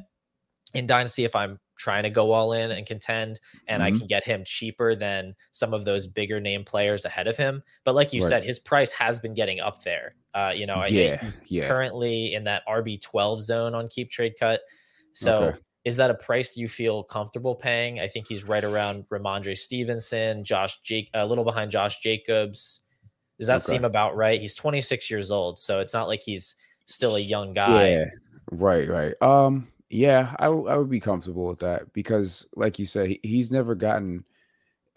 [0.74, 3.96] in Dynasty if I'm trying to go all in and contend and mm-hmm.
[3.96, 7.64] I can get him cheaper than some of those bigger name players ahead of him.
[7.84, 8.30] But like you right.
[8.30, 10.16] said, his price has been getting up there.
[10.34, 11.68] Uh, you know, yeah, he's yeah.
[11.68, 14.62] currently in that RB 12 zone on keep trade cut.
[15.14, 15.58] So okay.
[15.86, 18.00] is that a price you feel comfortable paying?
[18.00, 22.82] I think he's right around Rhamondre Stevenson, Josh Jake, a little behind Josh Jacobs.
[23.38, 23.74] Does that okay.
[23.74, 24.40] seem about right?
[24.40, 27.90] He's 26 years old, so it's not like he's still a young guy.
[27.90, 28.06] Yeah,
[28.52, 29.14] right, right.
[29.22, 33.52] Um, yeah, I, w- I would be comfortable with that because, like you said, he's
[33.52, 34.26] never gotten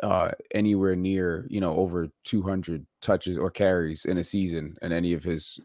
[0.03, 5.13] uh, anywhere near, you know, over 200 touches or carries in a season in any
[5.13, 5.59] of his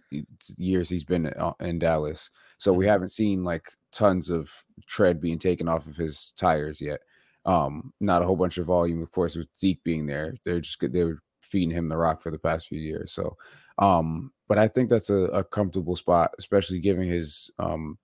[0.58, 2.30] years he's been uh, in Dallas.
[2.58, 2.92] So we mm-hmm.
[2.92, 4.52] haven't seen like tons of
[4.88, 7.02] tread being taken off of his tires yet.
[7.46, 10.36] Um, not a whole bunch of volume, of course, with Zeke being there.
[10.44, 13.12] They're just they were feeding him the rock for the past few years.
[13.12, 13.38] So,
[13.78, 17.98] um, but I think that's a, a comfortable spot, especially given his um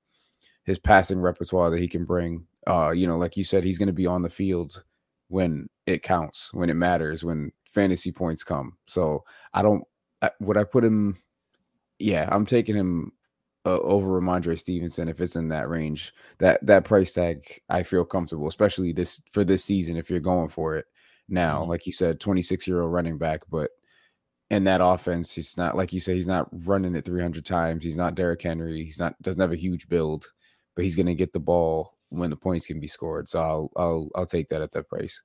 [0.69, 2.45] his passing repertoire that he can bring.
[2.67, 4.83] Uh, you know, like you said, he's going to be on the field
[5.27, 8.77] when it counts, when it matters, when fantasy points come.
[8.85, 9.83] So I don't.
[10.21, 11.17] I, would I put him?
[11.97, 13.13] Yeah, I'm taking him
[13.65, 16.13] uh, over Rhamondre Stevenson if it's in that range.
[16.37, 20.49] That that price tag, I feel comfortable, especially this for this season if you're going
[20.49, 20.85] for it
[21.27, 21.61] now.
[21.61, 21.69] Mm-hmm.
[21.71, 23.71] Like you said, 26 year old running back, but
[24.51, 27.83] in that offense, he's not like you say, he's not running it 300 times.
[27.83, 28.85] He's not Derrick Henry.
[28.85, 30.31] He's not doesn't have a huge build
[30.79, 33.27] but he's going to get the ball when the points can be scored.
[33.27, 35.21] So I'll I'll I'll take that at that price.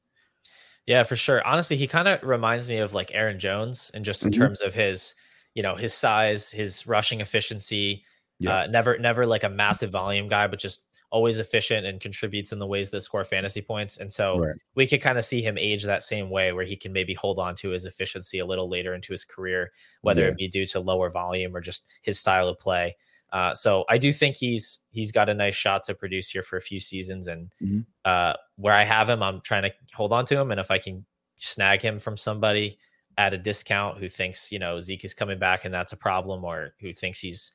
[0.84, 1.46] Yeah, for sure.
[1.46, 4.42] Honestly, he kind of reminds me of like Aaron Jones, and just in mm-hmm.
[4.42, 5.14] terms of his,
[5.54, 8.04] you know, his size, his rushing efficiency.
[8.40, 8.62] Yeah.
[8.62, 12.58] Uh, never, never like a massive volume guy, but just always efficient and contributes in
[12.58, 13.98] the ways that score fantasy points.
[13.98, 14.56] And so right.
[14.74, 17.38] we could kind of see him age that same way, where he can maybe hold
[17.38, 19.70] on to his efficiency a little later into his career,
[20.02, 20.28] whether yeah.
[20.30, 22.96] it be due to lower volume or just his style of play.
[23.34, 26.56] Uh, so I do think he's he's got a nice shot to produce here for
[26.56, 27.80] a few seasons, and mm-hmm.
[28.04, 30.78] uh, where I have him, I'm trying to hold on to him, and if I
[30.78, 31.04] can
[31.38, 32.78] snag him from somebody
[33.18, 36.44] at a discount who thinks you know Zeke is coming back and that's a problem,
[36.44, 37.50] or who thinks he's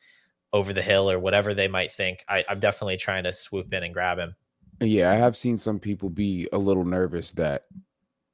[0.51, 3.83] over the hill or whatever they might think, I, I'm definitely trying to swoop in
[3.83, 4.35] and grab him.
[4.81, 7.63] Yeah, I have seen some people be a little nervous that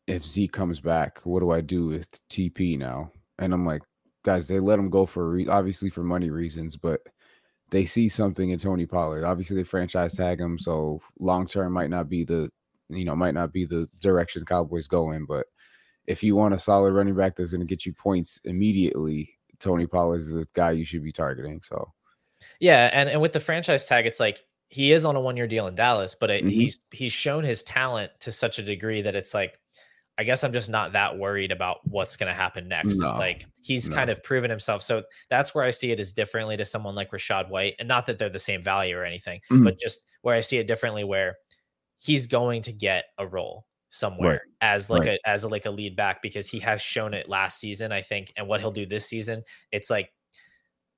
[0.08, 3.12] if Zeke comes back, what do I do with TP now?
[3.38, 3.81] And I'm like,
[4.23, 7.01] guys, they let him go for re- obviously for money reasons, but
[7.71, 9.23] they see something in Tony Pollard.
[9.23, 12.49] Obviously, they franchise tag him, so long term might not be the
[12.89, 15.25] you know might not be the direction Cowboys go in.
[15.25, 15.47] But
[16.08, 19.88] if you want a solid running back that's going to get you points immediately, Tony
[19.88, 21.62] Pollard is the guy you should be targeting.
[21.62, 21.91] So,
[22.60, 25.47] yeah, and and with the franchise tag, it's like he is on a one year
[25.47, 26.49] deal in Dallas, but it, mm-hmm.
[26.49, 29.60] he's he's shown his talent to such a degree that it's like
[30.17, 32.97] I guess I'm just not that worried about what's going to happen next.
[32.97, 33.95] No, it's like he's no.
[33.95, 34.82] kind of proven himself.
[34.82, 37.75] So that's where I see it as differently to someone like Rachaad White.
[37.80, 40.58] And not that they're the same value or anything, mm but just where I see
[40.58, 41.36] it differently where
[41.97, 44.41] he's going to get a role somewhere right.
[44.62, 45.19] as like right.
[45.25, 48.01] a as a like a lead back because he has shown it last season, I
[48.01, 49.43] think, and what he'll do this season.
[49.71, 50.12] It's like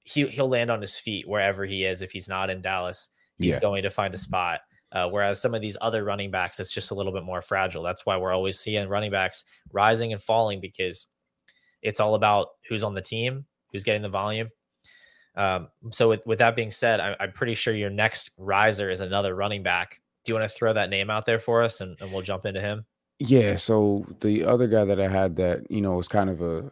[0.03, 3.09] he he'll land on his feet wherever he is if he's not in Dallas.
[3.37, 3.59] He's yeah.
[3.59, 4.61] going to find a spot.
[4.91, 7.83] Uh, whereas some of these other running backs, it's just a little bit more fragile.
[7.83, 11.07] That's why we're always seeing running backs rising and falling because
[11.81, 14.47] it's all about who's on the team, who's getting the volume.
[15.35, 19.01] Um, so with, with that being said, I, am pretty sure your next riser is
[19.01, 20.01] another running back.
[20.25, 22.45] Do you want to throw that name out there for us and, and we'll jump
[22.45, 22.85] into him?
[23.19, 23.55] Yeah.
[23.55, 26.71] So the other guy that I had that, you know, was kind of a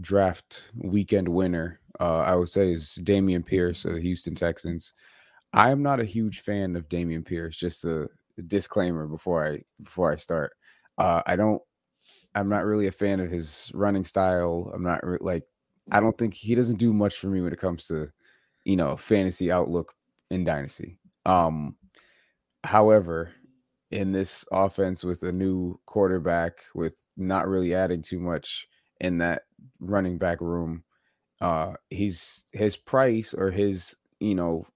[0.00, 4.92] draft weekend winner, uh, I would say is Dameon Pierce of the Houston Texans.
[5.52, 7.56] I'm not a huge fan of Dameon Pierce.
[7.56, 8.08] Just a
[8.46, 10.52] disclaimer before I before I start.
[10.98, 11.62] Uh, I don't.
[12.34, 14.70] I'm not really a fan of his running style.
[14.74, 15.44] I'm not re- like.
[15.92, 18.10] I don't think he doesn't do much for me when it comes to,
[18.64, 19.94] you know, fantasy outlook
[20.30, 20.98] in dynasty.
[21.24, 21.76] Um,
[22.64, 23.30] however,
[23.92, 28.66] in this offense with a new quarterback, with not really adding too much
[29.00, 29.42] in that
[29.78, 30.82] running back room,
[31.40, 34.66] uh, he's his price or his you know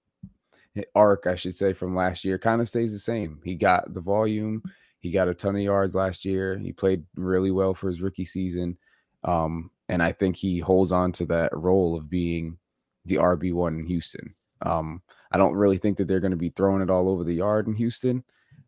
[0.95, 3.41] arc, I should say, from last year kind of stays the same.
[3.45, 4.63] He got the volume,
[5.01, 6.59] he got a ton of yards last year.
[6.59, 8.77] He played really well for his rookie season.
[9.25, 12.59] Um, and I think he holds on to that role of being
[13.07, 14.35] the RB1 in Houston.
[14.63, 15.03] Um,
[15.33, 17.67] I don't really think that they're going to be throwing it all over the yard
[17.67, 18.23] in Houston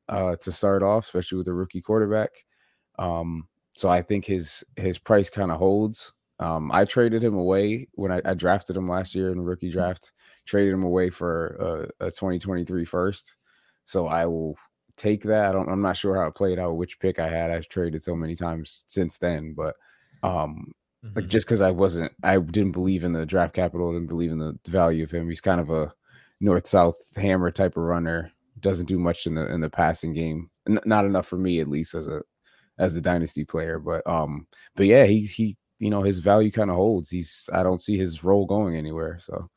[0.09, 2.31] uh, to start off, especially with a rookie quarterback.
[2.99, 6.13] Um, so I think his his price kind of holds.
[6.39, 9.71] Um, I traded him away when I, I, drafted him last year in the rookie
[9.71, 10.13] draft.
[10.45, 13.37] Traded him away for a, a 2023 first.
[13.85, 14.57] So I will
[14.97, 15.51] take that.
[15.51, 15.69] I don't.
[15.69, 17.51] I'm not sure how it played out, which pick I had.
[17.51, 19.77] I've traded so many times since then, but
[20.23, 20.73] um,
[21.05, 21.17] mm-hmm.
[21.17, 24.39] like just because I wasn't, I didn't believe in the draft capital, didn't believe in
[24.39, 25.29] the value of him.
[25.29, 25.93] He's kind of a
[26.41, 28.33] north south hammer type of runner.
[28.61, 30.51] Doesn't do much in the in the passing game.
[30.69, 32.23] N- not enough for me, at least as a
[32.79, 33.79] as a dynasty player.
[33.79, 37.11] But um, but yeah, he he you know his value kind of holds.
[37.11, 39.19] He's I don't see his role going anywhere.
[39.19, 39.51] So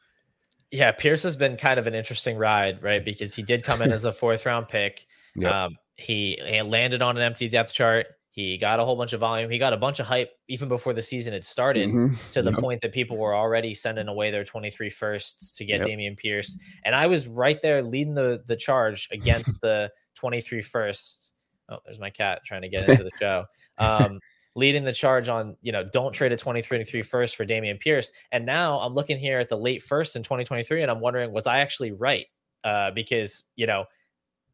[0.72, 3.06] yeah, Pierce has been kind of an interesting ride, right?
[3.06, 5.06] Because he did come in as a fourth round pick.
[5.36, 5.52] Yep.
[5.52, 8.08] Um, he, he landed on an empty depth chart.
[8.32, 9.52] He got a whole bunch of volume.
[9.52, 12.16] He got a bunch of hype even before the season had started mm-hmm.
[12.32, 12.60] to the yep.
[12.60, 15.88] point that people were already sending away their 23 firsts to get yep.
[15.88, 16.58] Dameon Pierce.
[16.84, 21.34] And I was right there leading the the charge against the 23 firsts.
[21.70, 23.46] Oh, there's my cat trying to get into the show.
[23.78, 24.20] Um,
[24.56, 28.12] leading the charge on, you know, don't trade a 2023 first for Dameon Pierce.
[28.32, 31.46] And now I'm looking here at the late first in 2023 and I'm wondering, was
[31.46, 32.26] I actually right?
[32.64, 33.86] Uh, because, you know,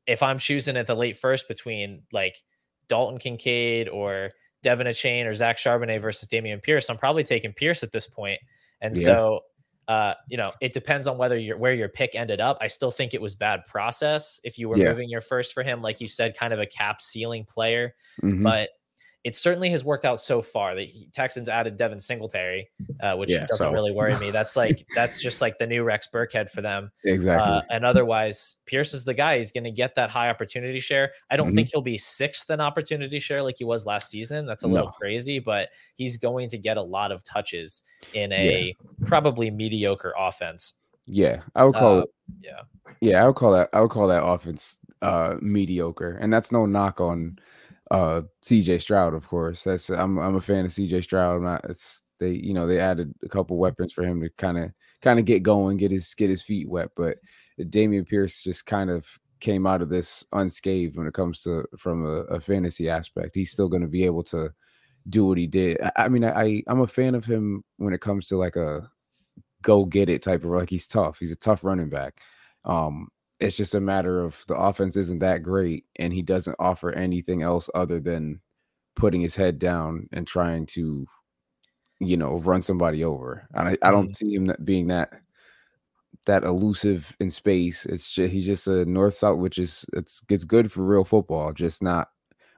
[0.08, 2.36] if I'm choosing at the late first between like
[2.90, 4.32] Dalton Kincaid or
[4.66, 8.40] De'Von Achane or Zach Charbonnet versus Dameon Pierce, I'm probably taking Pierce at this point.
[8.82, 9.04] And yeah.
[9.04, 9.40] so,
[9.88, 12.58] uh, you know, it depends on whether you're where your pick ended up.
[12.60, 14.90] I still think it was bad process if you were yeah.
[14.90, 17.94] moving your first for him, like you said, kind of a capped ceiling player.
[18.22, 18.44] Mm-hmm.
[18.44, 18.70] But
[19.24, 20.76] it certainly has worked out so far.
[20.76, 22.70] The Texans added Devin Singletary,
[23.02, 23.72] uh, which yeah, doesn't so.
[23.72, 24.32] really worry me.
[24.32, 26.92] That's like that's just like the new Rex Burkhead for them.
[27.04, 27.54] Exactly.
[27.54, 29.38] Uh, and otherwise, Pierce is the guy.
[29.38, 31.12] He's going to get that high opportunity share.
[31.30, 31.56] I don't mm-hmm.
[31.56, 34.48] think he'll be sixth in opportunity share like he was last season.
[34.48, 34.74] That's a no.
[34.74, 39.06] little crazy, but he's going to get a lot of touches in a yeah.
[39.06, 40.74] probably mediocre offense.
[41.06, 42.10] Yeah, I would call uh, it.
[42.42, 42.62] Yeah,
[43.02, 43.70] yeah, I would call that.
[43.74, 47.38] I would call that offense uh mediocre, and that's no knock on
[47.92, 49.64] uh CJ Stroud, of course.
[49.64, 51.38] That's I'm I'm a fan of CJ Stroud.
[51.38, 54.58] I'm not it's they you know they added a couple weapons for him to kind
[54.58, 56.90] of kind of get going, get his get his feet wet.
[56.96, 57.18] But
[57.60, 59.08] Dameon Pierce just kind of
[59.42, 63.36] came out of this unscathed when it comes to from a, a fantasy aspect.
[63.36, 64.52] He's still going to be able to
[65.10, 65.82] do what he did.
[65.82, 68.90] I, I mean, I I'm a fan of him when it comes to like a
[69.64, 71.20] go get it type of like he's tough.
[71.20, 72.22] He's a tough running back.
[72.64, 73.10] Um,
[73.42, 77.42] it's just a matter of the offense isn't that great and he doesn't offer anything
[77.42, 78.40] else other than
[78.96, 81.06] putting his head down and trying to
[82.00, 84.16] you know run somebody over i, I don't mm.
[84.16, 85.12] see him being that
[86.28, 90.44] that elusive in space it's just he's just a north south which is it's it's
[90.44, 92.10] good for real football just not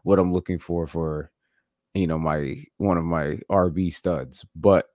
[0.03, 1.31] what i'm looking for for
[1.93, 4.87] you know my one of my rb studs but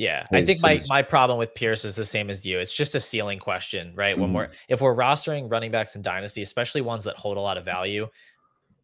[0.00, 2.58] yeah, I think my my problem with Pierce is the same as you.
[2.58, 4.14] It's just a ceiling question, right?
[4.14, 4.22] Mm-hmm.
[4.22, 7.58] When we're if we're rostering running backs in dynasty, especially ones that hold a lot
[7.58, 8.08] of value,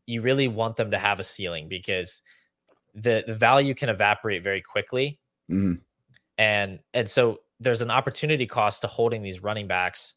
[0.05, 2.22] you really want them to have a ceiling because
[2.94, 5.18] the the value can evaporate very quickly.
[5.50, 5.76] Mm-hmm.
[6.37, 10.12] And and so there's an opportunity cost to holding these running backs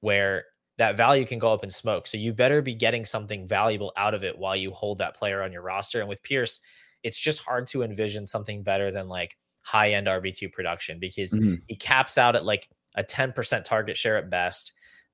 [0.00, 0.46] where
[0.78, 2.08] that value can go up in smoke.
[2.08, 5.42] So you better be getting something valuable out of it while you hold that player
[5.42, 6.00] on your roster.
[6.00, 6.60] And with Pierce,
[7.04, 9.36] it's just hard to envision something better than like
[9.70, 11.56] high end RB2 production because mm-hmm.
[11.68, 14.72] he caps out at like a 10% target share at best.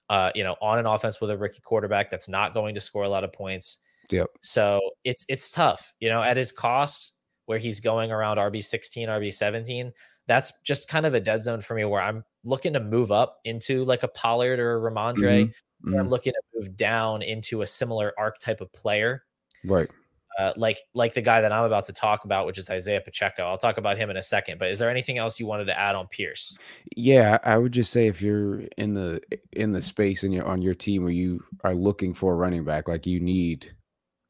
[0.09, 3.03] Uh, you know, on an offense with a rookie quarterback that's not going to score
[3.03, 3.79] a lot of points.
[4.11, 4.29] Yep.
[4.41, 7.15] So it's it's tough, you know, at his cost
[7.47, 9.93] where he's going around RB 16, RB 17.
[10.29, 13.39] That's just kind of a dead zone for me where I'm looking to move up
[13.45, 15.17] into like a Pollard or a Rhamondre.
[15.17, 15.89] Mm-hmm.
[15.89, 15.99] Mm-hmm.
[15.99, 19.25] I'm looking to move down into a similar archetype of player.
[19.65, 19.91] Right
[20.39, 23.45] uh, like like the guy that I'm about to talk about, which is Isaiah Pacheco.
[23.45, 24.59] I'll talk about him in a second.
[24.59, 26.57] But is there anything else you wanted to add on Pierce?
[26.97, 29.21] Yeah, I would just say if you're in the
[29.53, 32.65] in the space and you're on your team where you are looking for a running
[32.65, 33.75] back, like you need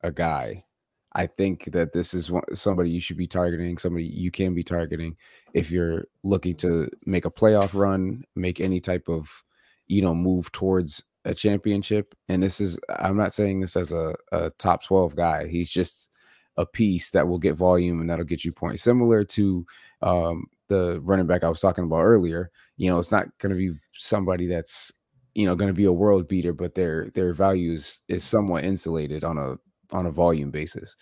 [0.03, 0.65] a guy.
[1.13, 5.17] I think that this is somebody you should be targeting, somebody you can be targeting
[5.55, 9.43] if you're looking to make a playoff run, make any type of,
[9.87, 14.15] you know, move towards a championship, and this is I'm not saying this as a,
[14.33, 15.47] a top 12 guy.
[15.47, 16.11] He's just
[16.57, 18.83] a piece that will get volume and that'll get you points.
[18.83, 19.67] Similar to
[20.01, 22.51] um, the running back I was talking about earlier.
[22.79, 24.93] You know, it's not going to be somebody that's
[25.35, 29.25] you know going to be a world beater, but their their values is somewhat insulated
[29.25, 29.57] on a
[29.93, 30.97] on a volume basis.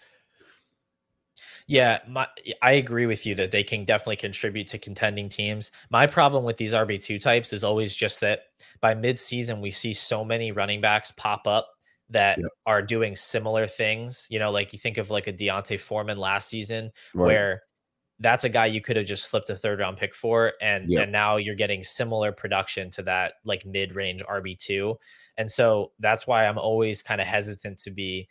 [1.66, 2.26] Yeah, my,
[2.60, 5.70] I agree with you that they can definitely contribute to contending teams.
[5.90, 8.40] My problem with these RB2 types is always just that
[8.80, 11.68] by midseason, we see so many running backs pop up
[12.10, 12.48] that yep.
[12.66, 14.26] are doing similar things.
[14.30, 17.26] You know, like you think of like a D'Onta Foreman last season, right.
[17.26, 17.62] where
[18.20, 21.04] that's a guy you could have just flipped a third round pick for and yep.
[21.04, 24.94] and now you're getting similar production to that like mid-range RB2
[25.36, 28.28] and so that's why I'm always kind of hesitant to be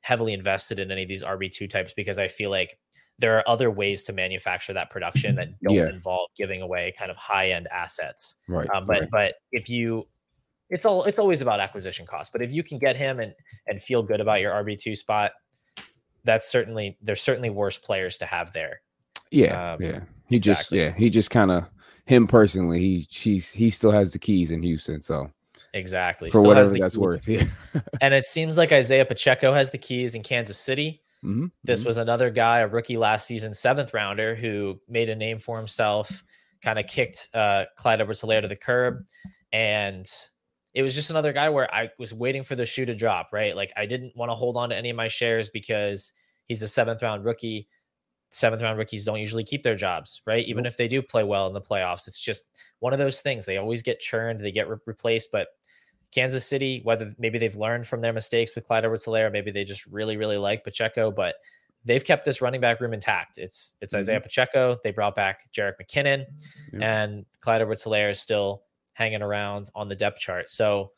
[0.00, 2.78] heavily invested in any of these RB2 types because I feel like
[3.18, 5.88] there are other ways to manufacture that production that don't yeah.
[5.88, 9.08] involve giving away kind of high-end assets right um, but right.
[9.10, 10.06] but if you
[10.70, 13.32] it's all it's always about acquisition cost but if you can get him and
[13.66, 15.32] and feel good about your RB2 spot
[16.24, 18.80] that's certainly there's certainly worse players to have there
[19.30, 20.00] yeah, um, yeah.
[20.26, 20.40] He exactly.
[20.40, 21.64] just yeah, he just kind of
[22.04, 22.80] him personally.
[22.80, 25.30] He he's he still has the keys in Houston, so
[25.74, 27.26] exactly for still whatever that's worth.
[27.28, 27.44] Yeah.
[28.00, 31.02] and it seems like Isaiah Pacheco has the keys in Kansas City.
[31.24, 31.88] Mm-hmm, this mm-hmm.
[31.88, 36.22] was another guy, a rookie last season, seventh rounder, who made a name for himself.
[36.62, 39.04] Kind of kicked uh, Clyde Edwards-Helaire to the curb,
[39.52, 40.06] and
[40.74, 43.30] it was just another guy where I was waiting for the shoe to drop.
[43.32, 46.12] Right, like I didn't want to hold on to any of my shares because
[46.46, 47.68] he's a seventh round rookie
[48.30, 50.46] seventh round rookies don't usually keep their jobs, right?
[50.46, 50.72] Even nope.
[50.72, 52.44] if they do play well in the playoffs, it's just
[52.80, 53.44] one of those things.
[53.44, 55.30] They always get churned, they get re- replaced.
[55.32, 55.48] But
[56.12, 59.86] Kansas City, whether maybe they've learned from their mistakes with Clyde Edwards-Helaire, maybe they just
[59.86, 61.34] really, really like Pacheco, but
[61.84, 63.38] they've kept this running back room intact.
[63.38, 64.00] It's it's mm-hmm.
[64.00, 64.78] Isaiah Pacheco.
[64.82, 66.24] They brought back Jerick McKinnon,
[66.80, 68.62] and Clyde Edwards-Helaire is still
[68.94, 70.50] hanging around on the depth chart.
[70.50, 70.92] So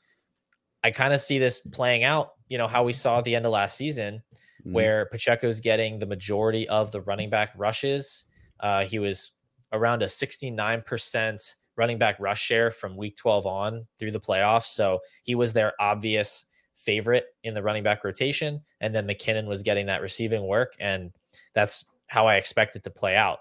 [0.83, 3.45] I kind of see this playing out, you know, how we saw at the end
[3.45, 4.23] of last season
[4.61, 4.73] mm-hmm.
[4.73, 8.25] where Pacheco's getting the majority of the running back rushes.
[8.59, 9.33] Uh, he was
[9.73, 14.67] around a 69% running back rush share from week 12 on through the playoffs.
[14.67, 16.45] So he was their obvious
[16.77, 18.61] favorite in the running back rotation.
[18.81, 20.75] And then McKinnon was getting that receiving work.
[20.81, 21.13] And
[21.55, 23.41] that's how I expect it to play out.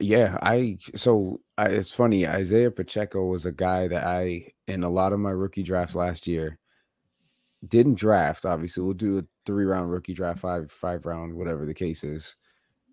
[0.00, 2.26] Yeah, I so I, it's funny.
[2.26, 6.26] Isaiah Pacheco was a guy that I in a lot of my rookie drafts last
[6.26, 6.58] year
[7.68, 8.44] didn't draft.
[8.44, 12.36] Obviously, we'll do a three round rookie draft, five five round, whatever the case is.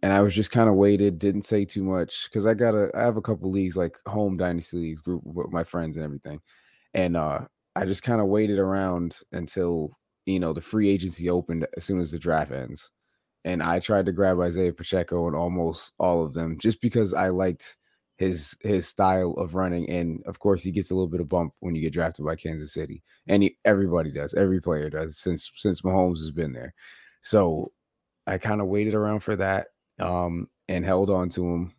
[0.04, 2.90] And I was just kind of waited, didn't say too much because I got a
[2.96, 6.40] I have a couple leagues like home dynasty leagues group with my friends and everything,
[6.94, 9.92] and uh I just kind of waited around until
[10.26, 12.90] you know the free agency opened as soon as the draft ends,
[13.46, 17.30] and I tried to grab Isaiah Pacheco and almost all of them just because I
[17.30, 17.78] liked
[18.18, 21.54] his his style of running and of course he gets a little bit of bump
[21.60, 25.52] when you get drafted by Kansas City and he, everybody does every player does since
[25.56, 26.74] since Mahomes has been there
[27.22, 27.72] so
[28.28, 29.70] I kind of waited around for that
[30.02, 31.74] um and held on to him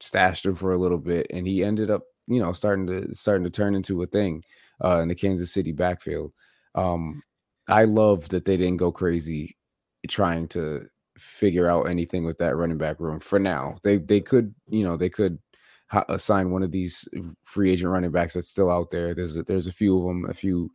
[0.00, 3.44] stashed him for a little bit and he ended up you know starting to starting
[3.44, 4.42] to turn into a thing
[4.84, 6.32] uh in the Kansas City backfield
[6.74, 7.22] um
[7.68, 9.56] I love that they didn't go crazy
[10.08, 10.86] trying to
[11.18, 13.76] figure out anything with that running back room for now.
[13.82, 15.38] They they could, you know, they could
[16.08, 17.08] assign one of these
[17.44, 19.14] free agent running backs that's still out there.
[19.14, 20.70] There's a, there's a few of them, a few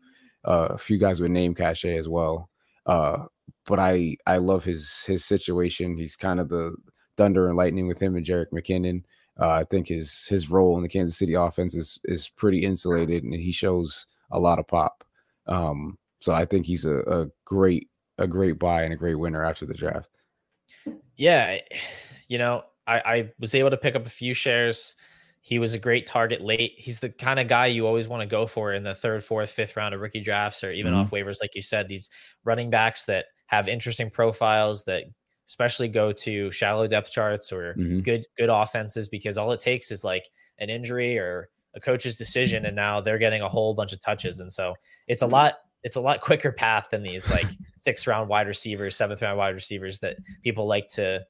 [0.45, 2.49] uh, a few guys with name cachet as well.
[2.85, 3.25] Uh,
[3.65, 5.97] but I I love his his situation.
[5.97, 6.75] He's kind of the
[7.17, 9.03] thunder and lightning with him and Jerick McKinnon.
[9.39, 13.23] Uh, I think his his role in the Kansas City offense is is pretty insulated,
[13.23, 15.03] and he shows a lot of pop.
[15.45, 19.43] Um, so I think he's a, a great a great buy and a great winner
[19.43, 20.09] after the draft.
[21.15, 21.59] Yeah,
[22.27, 24.95] you know, I, I was able to pick up a few shares.
[25.41, 26.73] He was a great target late.
[26.75, 29.49] He's the kind of guy you always want to go for in the third, fourth,
[29.49, 31.01] fifth round of rookie drafts or even mm-hmm.
[31.01, 31.87] off waivers, like you said.
[31.87, 32.09] These
[32.43, 35.03] running backs that have interesting profiles that
[35.47, 37.99] especially go to shallow depth charts or mm-hmm.
[37.99, 40.29] good good offenses because all it takes is like
[40.59, 44.39] an injury or a coach's decision and now they're getting a whole bunch of touches
[44.39, 44.73] and so
[45.07, 45.33] it's a mm-hmm.
[45.33, 49.37] lot it's a lot quicker path than these like six round wide receivers seventh round
[49.37, 51.23] wide receivers that people like to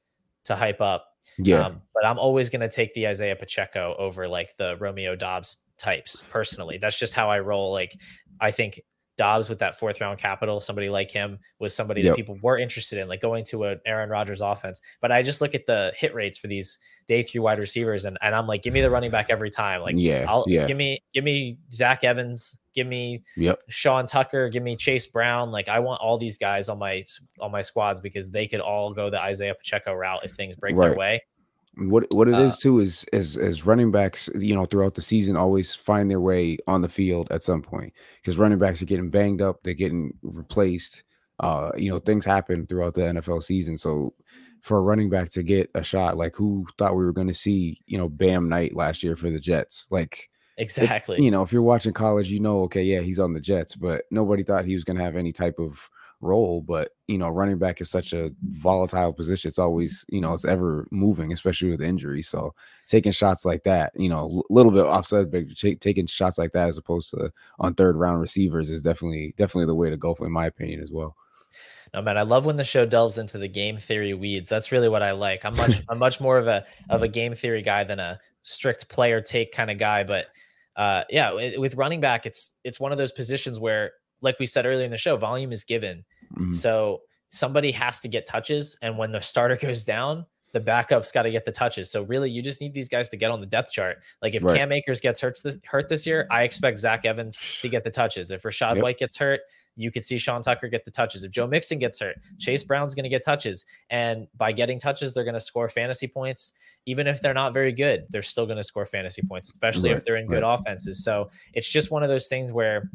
[0.44, 1.66] to hype up yeah.
[1.66, 5.58] Um, but I'm always going to take the Isaiah Pacheco over like the Romeo Doubs
[5.76, 6.78] types personally.
[6.78, 7.72] That's just how I roll.
[7.72, 7.96] Like,
[8.40, 8.80] I think
[9.18, 12.12] Doubs with that fourth round capital, somebody like him was somebody yep.
[12.12, 14.80] that people were interested in, like going to an Aaron Rodgers offense.
[15.02, 18.16] But I just look at the hit rates for these day three wide receivers, and,
[18.22, 19.82] and I'm like, give me the running back every time.
[19.82, 20.66] Like, yeah, I'll yeah.
[20.66, 23.60] give me give me Zach Evans, give me yep.
[23.68, 25.50] Sean Tucker, give me Chase Brown.
[25.50, 27.02] Like, I want all these guys on my
[27.40, 30.76] on my squads because they could all go the Isaiah Pacheco route if things break
[30.76, 30.88] right.
[30.88, 31.22] their way.
[31.78, 35.02] What what it uh, is too is as as running backs, you know, throughout the
[35.02, 38.86] season, always find their way on the field at some point because running backs are
[38.86, 41.04] getting banged up, they're getting replaced.
[41.40, 43.76] Uh, you know, things happen throughout the NFL season.
[43.76, 44.12] So
[44.60, 47.34] for a running back to get a shot, like who thought we were going to
[47.34, 49.86] see, you know, Bam Knight last year for the Jets?
[49.88, 51.18] Like exactly.
[51.18, 53.76] If, you know, if you're watching college, you know, okay, yeah, he's on the Jets,
[53.76, 55.88] but nobody thought he was going to have any type of
[56.20, 56.60] role.
[56.60, 59.48] But you know, running back is such a volatile position.
[59.48, 62.28] It's always, you know, it's ever moving, especially with injuries.
[62.28, 62.54] So
[62.86, 65.44] taking shots like that, you know, a little bit offset, but
[65.80, 69.74] taking shots like that as opposed to on third round receivers is definitely definitely the
[69.74, 71.16] way to go, in my opinion, as well.
[71.94, 74.48] No man, I love when the show delves into the game theory weeds.
[74.48, 75.44] That's really what I like.
[75.44, 78.88] I'm much I'm much more of a of a game theory guy than a strict
[78.88, 80.04] player take kind of guy.
[80.04, 80.26] But
[80.76, 84.66] uh, yeah, with running back, it's it's one of those positions where like we said
[84.66, 86.04] earlier in the show, volume is given.
[86.34, 86.52] Mm-hmm.
[86.52, 88.76] So somebody has to get touches.
[88.82, 91.90] And when the starter goes down, the backup's got to get the touches.
[91.90, 93.98] So really, you just need these guys to get on the depth chart.
[94.22, 94.56] Like if right.
[94.56, 97.90] Cam Akers gets hurt this, hurt this year, I expect Zach Evans to get the
[97.90, 98.30] touches.
[98.30, 98.82] If Rachaad yep.
[98.82, 99.40] White gets hurt,
[99.78, 101.22] you could see Sean Tucker get the touches.
[101.22, 103.64] If Joe Mixon gets hurt, Chase Brown's going to get touches.
[103.90, 106.52] And by getting touches, they're going to score fantasy points.
[106.84, 109.98] Even if they're not very good, they're still going to score fantasy points, especially right.
[109.98, 110.54] if they're in good right.
[110.54, 111.04] offenses.
[111.04, 112.90] So it's just one of those things where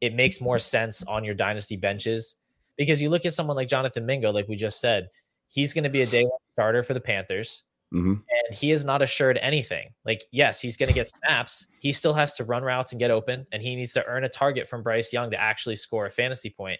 [0.00, 2.36] it makes more sense on your dynasty benches
[2.76, 5.08] because you look at someone like Jonathan Mingo, like we just said,
[5.48, 7.64] he's going to be a day one starter for the Panthers.
[7.92, 8.12] Mm-hmm.
[8.12, 9.90] And he is not assured anything.
[10.04, 11.66] Like, yes, he's going to get snaps.
[11.80, 14.28] He still has to run routes and get open, and he needs to earn a
[14.28, 16.78] target from Bryce Young to actually score a fantasy point.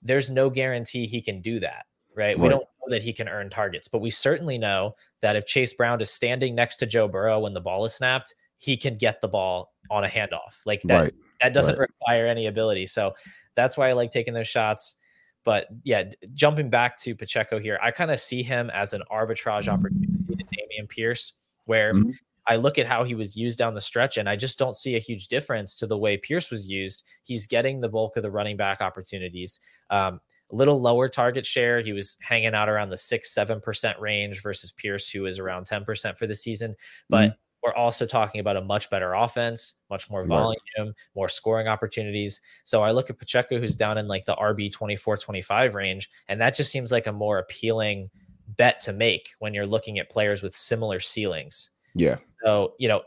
[0.00, 1.86] There's no guarantee he can do that,
[2.16, 2.26] right?
[2.26, 2.38] right.
[2.38, 5.74] We don't know that he can earn targets, but we certainly know that if Chase
[5.74, 9.20] Brown is standing next to Joe Burrow when the ball is snapped, he can get
[9.20, 10.60] the ball on a handoff.
[10.64, 11.14] Like that, right.
[11.44, 11.88] That doesn't right.
[12.00, 12.86] require any ability.
[12.86, 13.12] So
[13.54, 14.96] that's why I like taking those shots.
[15.44, 19.68] But yeah, jumping back to Pacheco here, I kind of see him as an arbitrage
[19.68, 21.34] opportunity to Dameon Pierce,
[21.66, 22.12] where mm-hmm.
[22.46, 24.96] I look at how he was used down the stretch, and I just don't see
[24.96, 27.04] a huge difference to the way Pierce was used.
[27.24, 29.60] He's getting the bulk of the running back opportunities.
[29.90, 30.20] Um,
[30.50, 31.80] a little lower target share.
[31.80, 35.66] He was hanging out around the six, seven percent range versus Pierce, who is around
[35.66, 36.74] 10% for the season.
[37.10, 40.88] But mm-hmm we're also talking about a much better offense, much more volume, right.
[41.16, 42.42] more scoring opportunities.
[42.64, 46.40] So I look at Pacheco, who's down in like the RB 24, 25 range, and
[46.42, 48.10] that just seems like a more appealing
[48.46, 51.70] bet to make when you're looking at players with similar ceilings.
[51.94, 52.16] Yeah.
[52.44, 53.02] So, you know,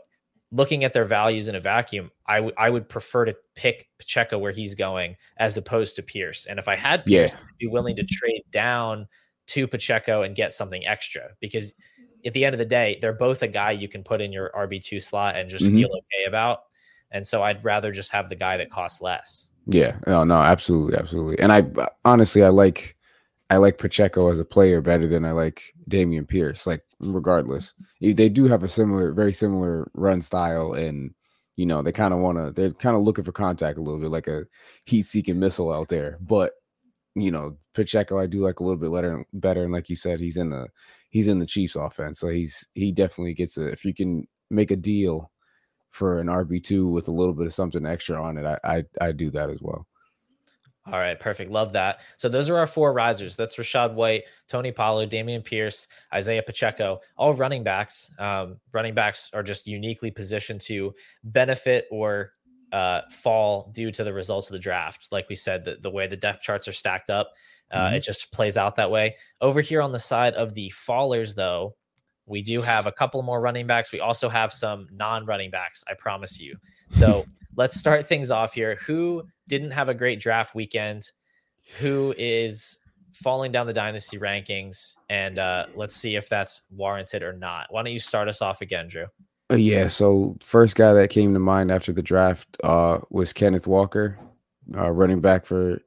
[0.50, 4.38] looking at their values in a vacuum, I, w- I would prefer to pick Pacheco
[4.38, 6.46] where he's going as opposed to Pierce.
[6.46, 7.40] And if I had Pierce, yeah.
[7.40, 9.06] I'd be willing to trade down
[9.48, 11.74] to Pacheco and get something extra because–
[12.24, 14.50] at the end of the day, they're both a guy you can put in your
[14.56, 15.76] RB2 slot and just mm-hmm.
[15.76, 16.60] feel okay about.
[17.10, 19.50] And so I'd rather just have the guy that costs less.
[19.66, 19.96] Yeah.
[20.06, 20.98] No, no, absolutely.
[20.98, 21.38] Absolutely.
[21.38, 21.64] And I
[22.04, 22.96] honestly, I like,
[23.50, 26.66] I like Pacheco as a player better than I like Dameon Pierce.
[26.66, 31.14] Like, regardless, they do have a similar, very similar run style, and
[31.56, 32.50] you know they kind of want to.
[32.50, 34.44] They're kind of looking for contact a little bit, like a
[34.84, 36.18] heat-seeking missile out there.
[36.20, 36.52] But
[37.14, 39.24] you know, Pacheco, I do like a little bit better.
[39.32, 40.68] Better, and like you said, he's in the
[41.10, 42.20] he's in the Chiefs offense.
[42.20, 45.30] So he's he definitely gets a if you can make a deal
[45.90, 48.84] for an RB two with a little bit of something extra on it, I I,
[49.00, 49.86] I do that as well.
[50.90, 51.50] All right, perfect.
[51.50, 52.00] Love that.
[52.16, 53.36] So those are our four risers.
[53.36, 58.10] That's Rachaad White, Tony Pollard, Dameon Pierce, Isaiah Pacheco, all running backs.
[58.18, 60.94] Um, running backs are just uniquely positioned to
[61.24, 62.32] benefit or
[62.72, 65.08] uh, fall due to the results of the draft.
[65.12, 67.32] Like we said, the, the way the depth charts are stacked up,
[67.70, 67.96] uh, mm-hmm.
[67.96, 69.16] It just plays out that way.
[69.40, 71.76] Over here on the side of the fallers, though,
[72.26, 73.92] we do have a couple more running backs.
[73.92, 76.56] We also have some non running backs, I promise you.
[76.90, 77.24] So
[77.56, 78.76] let's start things off here.
[78.86, 81.10] Who didn't have a great draft weekend?
[81.78, 82.78] Who is
[83.12, 84.94] falling down the dynasty rankings?
[85.10, 87.66] And uh, let's see if that's warranted or not.
[87.70, 89.06] Why don't you start us off again, Drew?
[89.50, 89.88] Uh, yeah.
[89.88, 94.18] So first guy that came to mind after the draft uh, was Kenneth Walker,
[94.76, 95.80] uh, running back for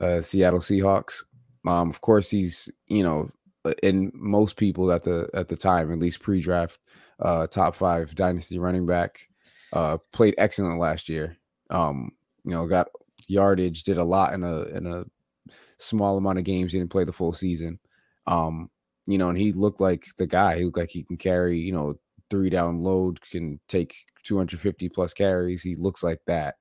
[0.00, 1.24] uh, Seattle Seahawks.
[1.66, 3.30] Um, of course, he's you know
[3.64, 6.78] uh, in most people at the at the time, at least pre-draft,
[7.20, 9.28] uh, top five dynasty running back.
[9.72, 11.36] Uh, played excellent last year.
[11.70, 12.12] Um,
[12.44, 12.88] you know, got
[13.26, 15.04] yardage, did a lot in a in a
[15.78, 16.72] small amount of games.
[16.72, 17.78] Didn't play the full season.
[18.26, 18.70] Um,
[19.06, 20.58] you know, and he looked like the guy.
[20.58, 21.58] He looked like he can carry.
[21.58, 21.98] You know,
[22.30, 23.94] three down load, can take
[24.24, 25.62] 250 plus carries.
[25.62, 26.56] He looks like that.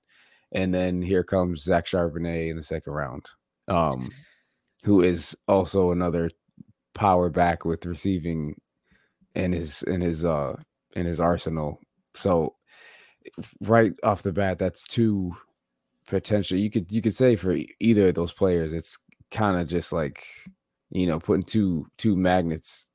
[0.54, 3.30] And then here comes Zach Charbonnet in the second round,
[3.68, 4.10] um,
[4.84, 6.30] who is also another
[6.94, 8.56] power back with receiving
[9.36, 10.56] in his in his uh
[10.96, 11.80] in his arsenal.
[12.16, 12.56] So
[13.62, 15.36] right off the bat, that's two
[16.08, 16.58] potential.
[16.58, 18.98] You could you could say for either of those players, it's
[19.32, 20.26] kind of just like
[20.90, 22.90] you know putting two two magnets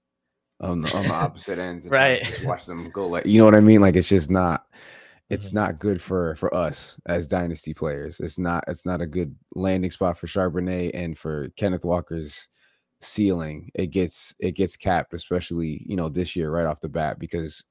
[0.61, 2.23] on the, on the opposite ends, right?
[2.23, 3.81] Just watch them go like you know what I mean.
[3.81, 4.67] Like it's just not
[5.31, 5.57] it's mm-hmm.
[5.57, 8.20] not good for for us as dynasty players.
[8.20, 12.49] It's not it's not a good landing spot for Charbonnet and for Kenneth Walker's
[13.01, 13.70] ceiling.
[13.75, 17.64] It gets it gets capped, especially you know this year right off the bat because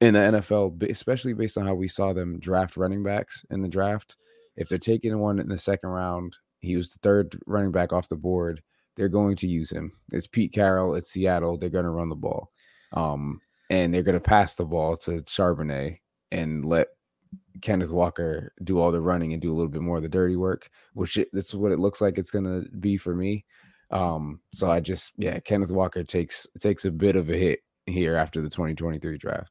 [0.00, 3.68] in the NFL, especially based on how we saw them draft running backs in the
[3.68, 4.16] draft,
[4.56, 8.08] if they're taking one in the second round, he was the third running back off
[8.08, 8.62] the board.
[8.96, 9.92] They're going to use him.
[10.12, 10.94] It's Pete Carroll.
[10.94, 11.56] It's Seattle.
[11.56, 12.50] They're going to run the ball,
[12.92, 13.40] um,
[13.70, 15.98] and they're going to pass the ball to Charbonnet
[16.30, 16.88] and let
[17.60, 20.36] Kenneth Walker do all the running and do a little bit more of the dirty
[20.36, 23.44] work, which it, that's what it looks like it's going to be for me.
[23.90, 28.16] Um, so I just yeah, Kenneth Walker takes takes a bit of a hit here
[28.16, 29.50] after the 2023 draft.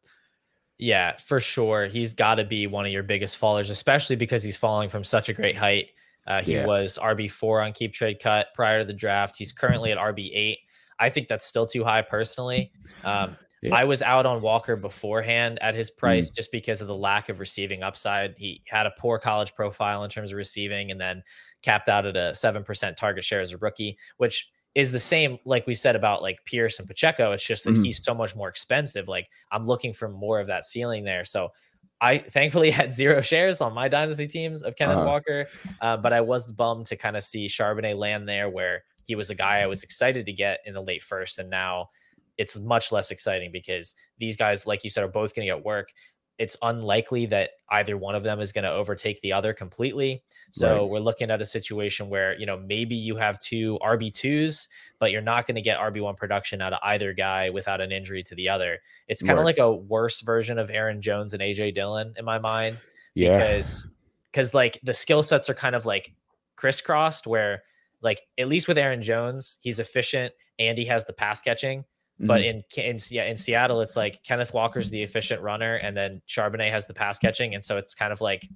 [0.78, 1.88] Yeah, for sure.
[1.88, 5.28] He's got to be one of your biggest fallers, especially because he's falling from such
[5.28, 5.88] a great height.
[6.28, 6.68] Uh, he yeah.
[6.68, 9.38] was RB4 on Keep Trade Cut prior to the draft.
[9.38, 10.58] He's currently at RB8.
[11.00, 12.72] I think that's still too high personally.
[13.04, 13.76] Um, yeah.
[13.76, 16.36] I was out on Walker beforehand at his price mm.
[16.36, 18.36] just because of the lack of receiving upside.
[18.38, 21.24] He had a poor college profile in terms of receiving and then
[21.64, 25.66] capped out at a 7% target share as a rookie, which is the same like
[25.66, 27.32] we said about like Pierce and Pacheco.
[27.32, 27.84] It's just that mm.
[27.84, 29.08] he's so much more expensive.
[29.08, 31.26] Like I'm looking for more of that ceiling there.
[31.26, 31.50] So
[32.00, 35.06] I thankfully had zero shares on my dynasty teams of Kenneth uh-huh.
[35.08, 35.48] Walker,
[35.82, 39.30] uh, but I was bummed to kind of see Charbonnet land there where he was
[39.30, 41.90] a guy I was excited to get in the late first, and now
[42.38, 45.66] it's much less exciting because these guys, like you said, are both going to get
[45.66, 45.90] work.
[46.38, 50.24] It's unlikely that either one of them is going to overtake the other completely.
[50.52, 50.90] So right.
[50.90, 54.68] we're looking at a situation where, you know, maybe you have two RB2s,
[55.00, 58.22] but you're not going to get RB1 production out of either guy without an injury
[58.22, 58.78] to the other.
[59.08, 59.46] It's kind of right.
[59.46, 62.78] like a worse version of Aaron Jones and AJ Dillon in my mind.
[63.16, 63.38] Yeah.
[63.40, 63.88] Because
[64.32, 66.14] because like the skill sets are kind of like
[66.56, 67.64] crisscrossed where
[68.02, 71.86] like at least with Aaron Jones, he's efficient and he has the pass catching.
[72.20, 72.80] But mm-hmm.
[72.80, 76.72] in in yeah, in Seattle, it's like Kenneth Walker's the efficient runner, and then Charbonnet
[76.72, 78.48] has the pass catching, and so it's kind of like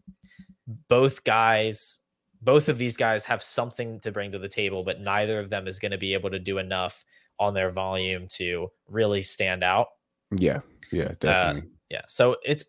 [0.88, 2.00] both guys,
[2.42, 5.68] both of these guys have something to bring to the table, but neither of them
[5.68, 7.06] is going to be able to do enough
[7.40, 9.88] on their volume to really stand out.
[10.32, 11.70] Yeah, yeah, uh, definitely.
[11.70, 12.66] Uh, yeah, so it's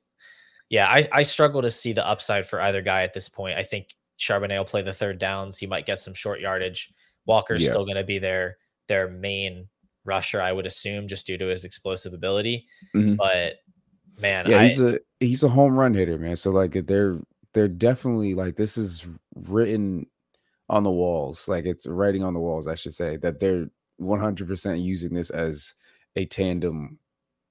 [0.69, 3.57] yeah, I I struggle to see the upside for either guy at this point.
[3.57, 5.57] I think Charbonnet will play the third downs.
[5.57, 6.93] He might get some short yardage.
[7.25, 7.71] Walker's yeah.
[7.71, 9.69] still going to be their their main
[10.05, 12.67] rusher, I would assume, just due to his explosive ability.
[12.95, 13.15] Mm-hmm.
[13.15, 13.55] But
[14.19, 16.37] man, yeah, I, he's a he's a home run hitter, man.
[16.37, 17.19] So like they're
[17.55, 20.07] they're definitely like this is written
[20.69, 23.69] on the walls, like it's writing on the walls, I should say, that they're
[24.01, 25.75] 100% using this as
[26.17, 26.99] a tandem.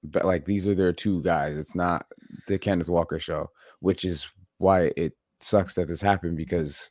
[0.02, 1.56] But like these are their two guys.
[1.56, 2.06] It's not
[2.48, 3.48] the Kenneth Walker show,
[3.80, 4.26] which is
[4.58, 6.90] why it sucks that this happened because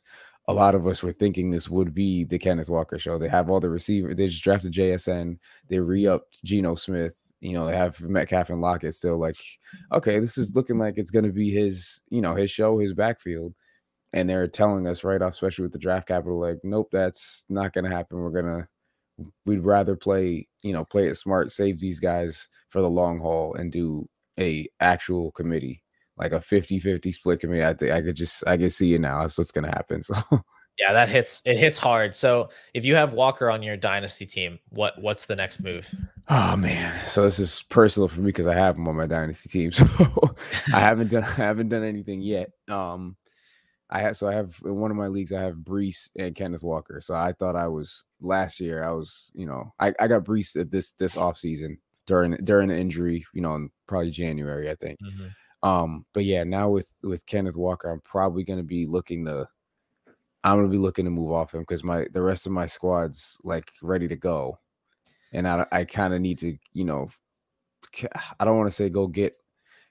[0.52, 3.18] a lot of us were thinking this would be the Kenneth Walker show.
[3.18, 4.16] They have all the receivers.
[4.16, 5.38] They just drafted JSN.
[5.68, 7.16] They re-upped Geno Smith.
[7.40, 9.18] You know, they have Metcalf and Lockett still.
[9.18, 9.36] Like,
[9.92, 12.92] okay, this is looking like it's going to be his, you know, his show, his
[12.92, 13.54] backfield.
[14.12, 17.72] And they're telling us right off, especially with the draft capital, like, nope, that's not
[17.72, 18.18] going to happen.
[18.18, 18.68] We're gonna,
[19.46, 23.54] we'd rather play, you know, play it smart, save these guys for the long haul,
[23.54, 24.06] and do
[24.38, 25.82] a actual committee
[26.16, 27.64] like a 50-50 split committee.
[27.64, 29.20] I think I could just I could see it now.
[29.20, 30.02] That's what's gonna happen.
[30.02, 30.14] So
[30.78, 32.14] yeah, that hits it hits hard.
[32.14, 35.92] So if you have Walker on your dynasty team, what what's the next move?
[36.28, 39.48] Oh man, so this is personal for me because I have him on my dynasty
[39.48, 39.70] team.
[40.62, 42.50] So I haven't done I haven't done anything yet.
[42.68, 43.16] Um,
[43.90, 46.62] I have so I have in one of my leagues I have Breece and Kenneth
[46.62, 47.00] Walker.
[47.00, 50.58] So I thought I was last year I was you know I I got Breece
[50.58, 54.74] at this this off season during during the injury you know in probably January I
[54.76, 54.98] think.
[55.00, 55.26] Mm-hmm.
[55.62, 59.48] Um, but yeah, now with with Kenneth Walker, I'm probably gonna be looking to
[60.44, 63.38] I'm gonna be looking to move off him because my the rest of my squad's
[63.44, 64.58] like ready to go,
[65.32, 67.08] and I I kind of need to you know
[68.40, 69.36] I don't want to say go get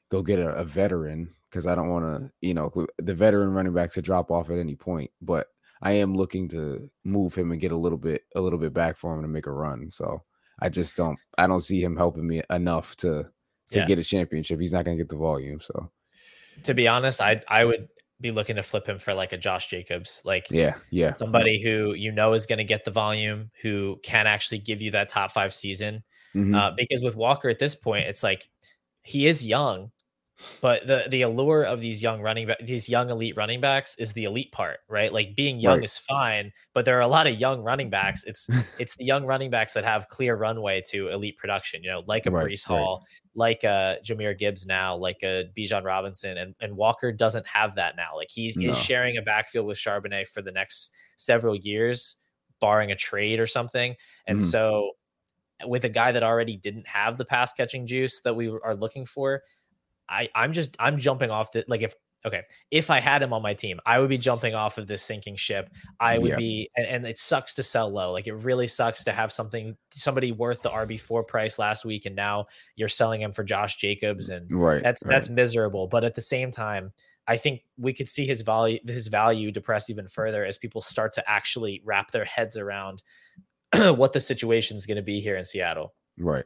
[0.10, 3.74] go get a, a veteran because I don't want to you know the veteran running
[3.74, 5.48] backs to drop off at any point, but
[5.82, 8.98] I am looking to move him and get a little bit a little bit back
[8.98, 9.90] for him to make a run.
[9.90, 10.22] So
[10.60, 13.28] I just don't I don't see him helping me enough to
[13.72, 13.86] to yeah.
[13.86, 14.60] get a championship.
[14.60, 15.60] He's not going to get the volume.
[15.60, 15.92] So,
[16.64, 19.68] to be honest, I I would be looking to flip him for like a Josh
[19.68, 24.00] Jacobs, like yeah, yeah, somebody who you know is going to get the volume, who
[24.04, 26.04] can actually give you that top five season.
[26.36, 26.56] Mm-hmm.
[26.56, 28.48] Uh, because with Walker at this point, it's like
[29.02, 29.92] he is young,
[30.62, 34.14] but the the allure of these young running back, these young elite running backs is
[34.14, 35.12] the elite part, right?
[35.12, 35.84] Like being young right.
[35.84, 38.24] is fine, but there are a lot of young running backs.
[38.26, 38.48] It's
[38.80, 42.26] it's the young running backs that have clear runway to elite production, you know, like
[42.26, 43.08] a right, Breece Hall, right.
[43.36, 47.96] like a Jahmyr Gibbs now, like a Bijan Robinson, and and Walker doesn't have that
[47.96, 48.16] now.
[48.16, 48.72] Like he no.
[48.72, 52.18] is sharing a backfield with Charbonnet for the next several years,
[52.60, 53.96] barring a trade or something,
[54.28, 54.44] and mm.
[54.44, 54.92] so
[55.66, 59.06] with a guy that already didn't have the pass catching juice that we are looking
[59.06, 59.44] for,
[60.12, 61.96] I I'm just I'm jumping off the like if
[62.26, 65.02] okay if i had him on my team i would be jumping off of this
[65.02, 65.70] sinking ship.
[66.00, 66.36] I would yeah.
[66.36, 68.12] be and, and, it sucks to sell low.
[68.12, 72.16] Like it really sucks to have something somebody worth the rb4 price last week and
[72.16, 72.46] now
[72.76, 75.14] you're selling him for josh jacobs and right that's right.
[75.14, 75.88] that's miserable.
[75.88, 76.92] But at the same time
[77.28, 81.14] i think we could see his value his value depressed even further as people start
[81.14, 83.02] to actually wrap their heads around
[83.76, 85.94] what the situation is going to be here in seattle.
[86.20, 86.46] Right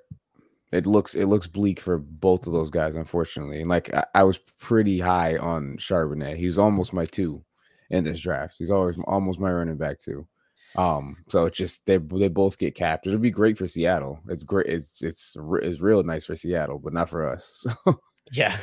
[0.75, 3.61] it looks it looks bleak for both of those guys, unfortunately.
[3.61, 6.35] And like I, I, was pretty high on Charbonnet.
[6.35, 7.43] He was almost my two
[7.89, 8.55] in this draft.
[8.57, 10.27] He's always almost my running back too.
[10.75, 13.07] Um, so it's just they they both get capped.
[13.07, 14.19] It'll be great for Seattle.
[14.27, 14.67] It's great.
[14.67, 17.65] It's it's it's real nice for Seattle, but not for us.
[17.85, 17.99] So.
[18.31, 18.57] Yeah,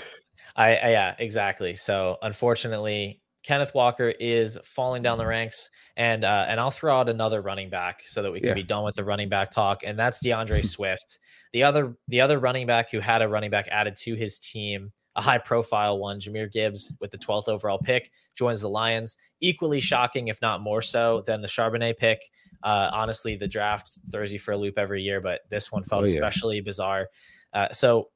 [0.56, 1.76] I, I yeah exactly.
[1.76, 7.08] So unfortunately, Kenneth Walker is falling down the ranks, and uh, and I'll throw out
[7.08, 8.54] another running back so that we can yeah.
[8.54, 11.18] be done with the running back talk, and that's DeAndre Swift,
[11.52, 14.92] the other the other running back who had a running back added to his team,
[15.16, 19.16] a high profile one, Jahmyr Gibbs with the 12th overall pick joins the Lions.
[19.40, 22.22] Equally shocking, if not more so, than the Charbonnet pick.
[22.62, 26.04] Uh, honestly, the draft throws you for a loop every year, but this one felt
[26.04, 26.12] oh, yeah.
[26.12, 27.08] especially bizarre.
[27.52, 28.08] Uh, so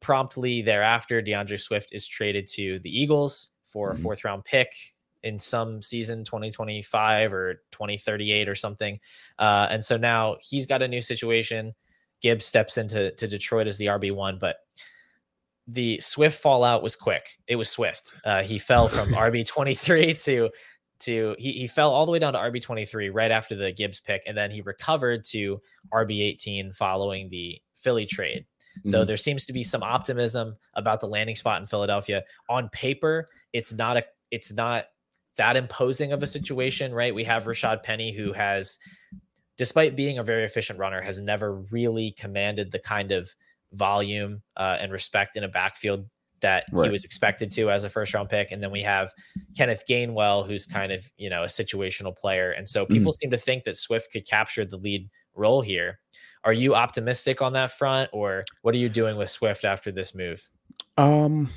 [0.00, 4.00] promptly thereafter, DeAndre Swift is traded to the Eagles for mm-hmm.
[4.00, 4.72] a fourth round pick
[5.22, 8.98] in some season 2025 or 2038 or something.
[9.38, 11.74] Uh, and so now he's got a new situation.
[12.22, 14.56] Gibbs steps into to Detroit as the RB1, but
[15.68, 17.28] the Swift fallout was quick.
[17.48, 18.14] It was swift.
[18.24, 20.48] Uh, he fell from RB23 to
[21.00, 24.22] to he, he fell all the way down to RB23 right after the Gibbs pick,
[24.26, 25.60] and then he recovered to
[25.92, 28.46] RB18 following the Philly trade.
[28.84, 29.06] So mm-hmm.
[29.06, 32.22] there seems to be some optimism about the landing spot in Philadelphia.
[32.48, 34.84] On paper, it's not a it's not
[35.38, 37.14] that imposing of a situation, right?
[37.14, 38.78] We have Rashad Penny who has
[39.56, 43.30] despite being a very efficient runner has never really commanded the kind of
[43.72, 46.06] volume uh, and respect in a backfield
[46.42, 46.84] that right.
[46.84, 48.52] he was expected to as a first round pick.
[48.52, 49.10] And then we have
[49.56, 52.50] Kenneth Gainwell, who's kind of, you know, a situational player.
[52.50, 53.16] And so people mm.
[53.16, 55.98] seem to think that Swift could capture the lead role here.
[56.44, 60.14] Are you optimistic on that front, or what are you doing with Swift after this
[60.14, 60.50] move?
[60.98, 61.48] Um,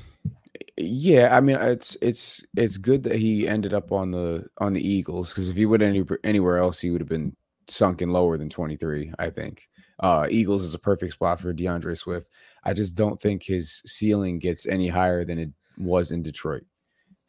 [0.82, 4.86] yeah, I mean it's it's it's good that he ended up on the on the
[4.86, 7.36] Eagles because if he would any anywhere else, he would have been
[7.68, 9.12] sunken lower than 23.
[9.18, 9.68] I think
[10.00, 12.30] uh, Eagles is a perfect spot for DeAndre Swift.
[12.64, 16.64] I just don't think his ceiling gets any higher than it was in Detroit.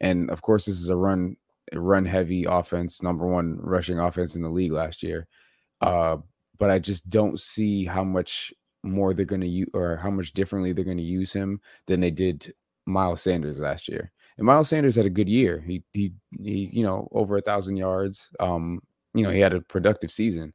[0.00, 1.36] And of course, this is a run
[1.74, 5.26] run heavy offense, number one rushing offense in the league last year.
[5.80, 6.18] Uh,
[6.58, 10.32] but I just don't see how much more they're going to use or how much
[10.32, 12.52] differently they're going to use him than they did
[12.86, 14.12] Miles Sanders last year.
[14.38, 15.62] And Miles Sanders had a good year.
[15.66, 16.12] He he
[16.42, 18.30] he you know over a thousand yards.
[18.40, 18.80] Um,
[19.14, 20.52] you know he had a productive season.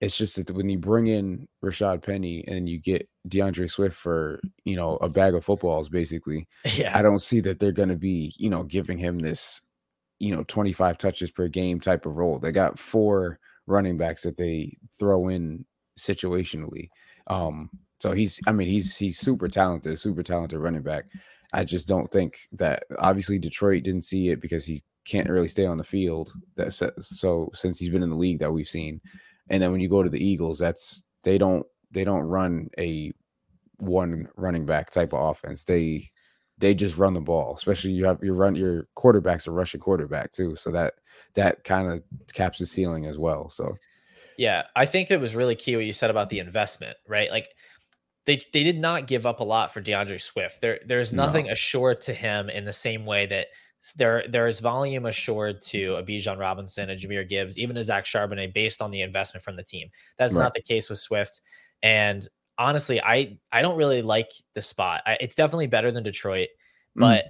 [0.00, 4.40] It's just that when you bring in Rashad Penny and you get DeAndre Swift for
[4.64, 6.96] you know a bag of footballs, basically, yeah.
[6.96, 9.62] I don't see that they're going to be you know giving him this
[10.18, 12.38] you know 25 touches per game type of role.
[12.38, 15.64] They got four running backs that they throw in
[15.98, 16.88] situationally.
[17.28, 17.70] Um,
[18.00, 21.06] so he's, I mean, he's he's super talented, super talented running back.
[21.52, 25.64] I just don't think that obviously Detroit didn't see it because he can't really stay
[25.66, 26.32] on the field.
[26.56, 29.00] That so since he's been in the league that we've seen,
[29.48, 33.12] and then when you go to the Eagles, that's they don't they don't run a
[33.78, 35.64] one running back type of offense.
[35.64, 36.08] They
[36.58, 37.54] they just run the ball.
[37.56, 40.94] Especially you have your run your quarterback's a rushing quarterback too, so that
[41.34, 42.02] that kind of
[42.34, 43.48] caps the ceiling as well.
[43.48, 43.76] So
[44.36, 47.30] yeah, I think it was really key what you said about the investment, right?
[47.30, 47.48] Like
[48.28, 50.60] they they did not give up a lot for DeAndre Swift.
[50.60, 51.52] There there's nothing no.
[51.52, 53.46] assured to him in the same way that
[53.96, 58.04] there there is volume assured to a Bijan Robinson, a Jahmyr Gibbs, even a Zach
[58.04, 59.88] Charbonnet based on the investment from the team.
[60.18, 60.42] That's right.
[60.42, 61.40] not the case with Swift.
[61.82, 65.00] And honestly, I I don't really like the spot.
[65.06, 66.48] I, it's definitely better than Detroit,
[66.94, 67.00] mm.
[67.00, 67.28] but mm.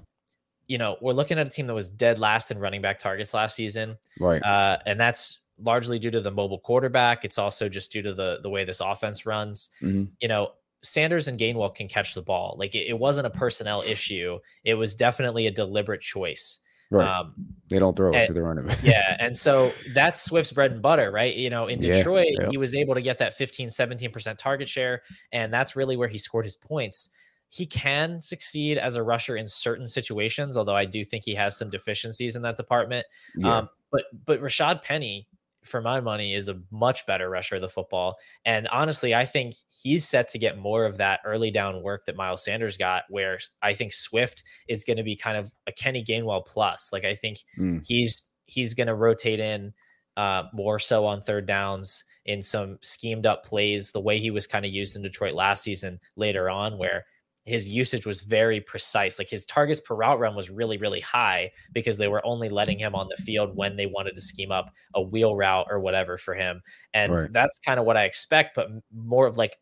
[0.67, 3.33] you know we're looking at a team that was dead last in running back targets
[3.35, 4.43] last season, right?
[4.43, 7.25] Uh, and that's largely due to the mobile quarterback.
[7.25, 9.69] It's also just due to the the way this offense runs.
[9.81, 10.05] Mm-hmm.
[10.21, 12.57] You know, Sanders and Gainwell can catch the ball.
[12.59, 14.39] Like it, it, wasn't a personnel issue.
[14.65, 16.61] It was definitely a deliberate choice.
[16.91, 17.07] Right.
[17.07, 17.35] Um,
[17.69, 18.83] they don't throw it to the running back.
[18.83, 19.17] yeah.
[19.19, 21.35] And so that's Swift's bread and butter, right?
[21.35, 22.51] You know, in Detroit, yeah, yeah.
[22.51, 25.03] he was able to get that 15, 17% target share.
[25.33, 27.11] And that's really where he scored his points.
[27.51, 31.57] He can succeed as a rusher in certain situations, although I do think he has
[31.59, 33.07] some deficiencies in that department.
[33.37, 33.59] Yeah.
[33.59, 35.27] Um, but but Rashad Penny
[35.69, 38.17] for my money, is a much better rusher of the football.
[38.45, 42.17] And honestly, I think he's set to get more of that early down work that
[42.17, 46.03] Miles Sanders got, where I think Swift is going to be kind of a Kenny
[46.03, 46.91] Gainwell plus.
[46.93, 47.85] Like I think mm.
[47.87, 49.75] he's he's going to rotate in
[50.17, 54.47] uh, more so on third downs in some schemed up plays, the way he was
[54.47, 57.07] kind of used in Detroit last season later on, where
[57.49, 59.19] his usage was very precise.
[59.19, 62.79] Like his targets per route run was really, really high because they were only letting
[62.79, 66.17] him on the field when they wanted to scheme up a wheel route or whatever
[66.17, 66.61] for him.
[66.93, 67.33] And right.
[67.33, 69.57] that's kind of what I expect, but more of like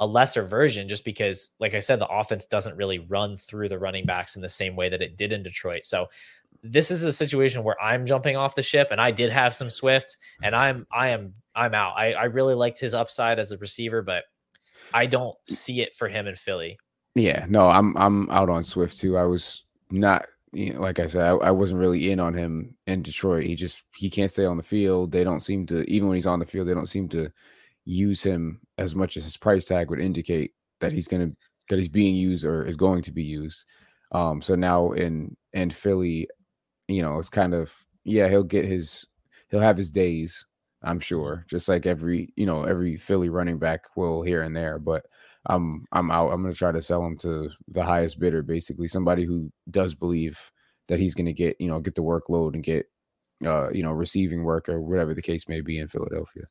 [0.00, 3.78] a lesser version, just because, like I said, the offense doesn't really run through the
[3.78, 5.84] running backs in the same way that it did in Detroit.
[5.84, 6.06] So
[6.62, 9.70] this is a situation where I'm jumping off the ship and I did have some
[9.70, 10.62] Swift and mm-hmm.
[10.62, 11.94] I'm I am I'm out.
[11.96, 14.24] I, I really liked his upside as a receiver, but
[14.92, 16.78] I don't see it for him in Philly.
[17.14, 19.16] Yeah, no, I'm I'm out on Swift too.
[19.16, 22.76] I was not you know, like I said, I, I, wasn't really in on him
[22.86, 23.44] in Detroit.
[23.44, 25.10] He just he can't stay on the field.
[25.10, 27.30] They don't seem to even when he's on the field, they don't seem to
[27.84, 31.30] use him as much as his price tag would indicate that he's gonna
[31.68, 33.64] that he's being used or is going to be used.
[34.12, 36.28] Um, so now in in Philly,
[36.88, 39.06] you know, it's kind of yeah, he'll get his
[39.50, 40.46] he'll have his days,
[40.82, 44.78] I'm sure, just like every you know every Philly running back will here and there.
[44.78, 45.06] But
[45.46, 46.30] I'm I'm out.
[46.30, 50.38] I'm gonna try to sell him to the highest bidder, basically somebody who does believe
[50.88, 52.86] that he's gonna get you know get the workload and get
[53.46, 56.44] uh you know receiving work or whatever the case may be in Philadelphia.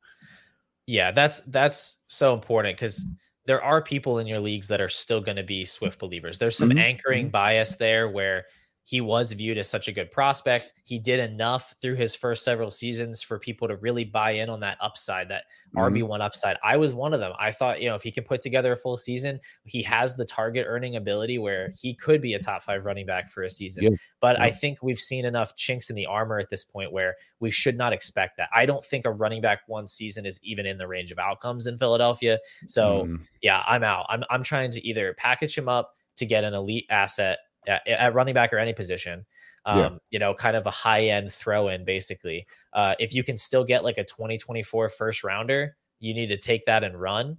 [0.85, 3.05] Yeah, that's that's so important because
[3.45, 6.39] there are people in your leagues that are still going to be Swift believers.
[6.39, 6.77] There's some mm-hmm.
[6.79, 7.31] anchoring mm-hmm.
[7.31, 8.45] bias there where
[8.85, 10.73] he was viewed as such a good prospect.
[10.83, 14.59] He did enough through his first several seasons for people to really buy in on
[14.59, 15.43] that upside, that
[15.75, 15.95] mm-hmm.
[15.95, 16.57] RB1 upside.
[16.63, 17.31] I was one of them.
[17.39, 20.25] I thought, you know, if he could put together a full season, he has the
[20.25, 23.83] target earning ability where he could be a top five running back for a season.
[23.83, 23.89] Yeah.
[24.19, 24.45] But yeah.
[24.45, 27.77] I think we've seen enough chinks in the armor at this point where we should
[27.77, 28.49] not expect that.
[28.53, 31.67] I don't think a running back one season is even in the range of outcomes
[31.67, 32.39] in Philadelphia.
[32.67, 33.25] So, mm.
[33.41, 34.07] yeah, I'm out.
[34.09, 38.13] I'm, I'm trying to either package him up to get an elite asset at, at
[38.13, 39.25] running back or any position.
[39.65, 39.89] Um, yeah.
[40.09, 42.45] you know, kind of a high end throw in basically.
[42.73, 46.65] Uh, if you can still get like a 2024 first rounder, you need to take
[46.65, 47.37] that and run.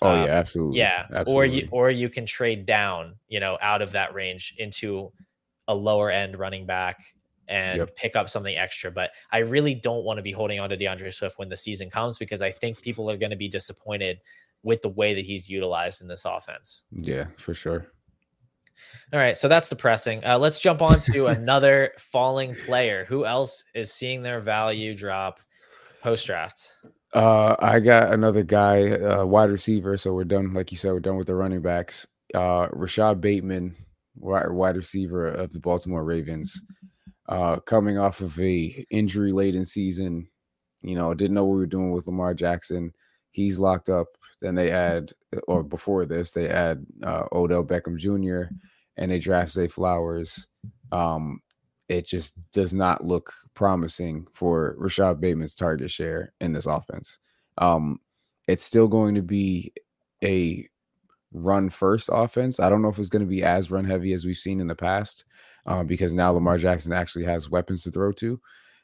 [0.00, 0.78] Oh um, yeah, absolutely.
[0.78, 1.06] Yeah.
[1.10, 1.32] Absolutely.
[1.32, 5.12] Or you or you can trade down, you know, out of that range into
[5.68, 6.98] a lower end running back
[7.48, 7.96] and yep.
[7.96, 8.90] pick up something extra.
[8.90, 11.90] But I really don't want to be holding on to DeAndre Swift when the season
[11.90, 14.20] comes because I think people are going to be disappointed
[14.62, 16.84] with the way that he's utilized in this offense.
[16.90, 17.86] Yeah, for sure.
[19.12, 20.24] All right, so that's depressing.
[20.24, 23.04] Uh, let's jump on to another falling player.
[23.06, 25.40] Who else is seeing their value drop
[26.02, 26.72] post draft?
[27.12, 29.96] Uh, I got another guy, uh, wide receiver.
[29.96, 32.06] So we're done, like you said, we're done with the running backs.
[32.34, 33.76] Uh, Rashod Bateman,
[34.16, 36.62] wide, wide receiver of the Baltimore Ravens,
[37.28, 40.26] uh, coming off of a injury laden season.
[40.80, 42.92] You know, didn't know what we were doing with Lamar Jackson.
[43.30, 44.06] He's locked up.
[44.42, 45.12] Then they add,
[45.46, 48.52] or before this, they add uh, Odell Beckham Jr.
[48.96, 50.48] and they draft Zay Flowers.
[50.90, 51.40] Um,
[51.88, 57.18] it just does not look promising for Rashod Bateman's target share in this offense.
[57.58, 58.00] Um,
[58.48, 59.72] it's still going to be
[60.24, 60.68] a
[61.32, 62.58] run first offense.
[62.58, 64.66] I don't know if it's going to be as run heavy as we've seen in
[64.66, 65.24] the past
[65.66, 68.40] uh, because now Lamar Jackson actually has weapons to throw to.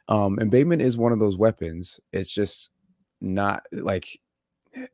[0.09, 1.99] Um, and Bateman is one of those weapons.
[2.13, 2.71] It's just
[3.21, 4.21] not like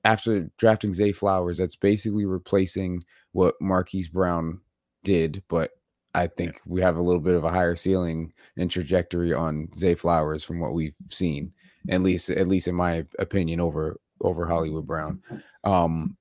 [0.04, 4.60] after drafting Zay Flowers, that's basically replacing what Marquise Brown
[5.02, 5.72] did, but
[6.14, 6.60] I think yeah.
[6.66, 10.60] we have a little bit of a higher ceiling and trajectory on Zay Flowers from
[10.60, 11.52] what we've seen,
[11.90, 15.20] at least at least in my opinion, over over Hollywood Brown.
[15.64, 16.16] Um,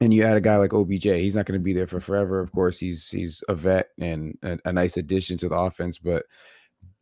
[0.00, 2.40] and you add a guy like OBJ, he's not going to be there for forever.
[2.40, 6.24] Of course, he's he's a vet and a, a nice addition to the offense, but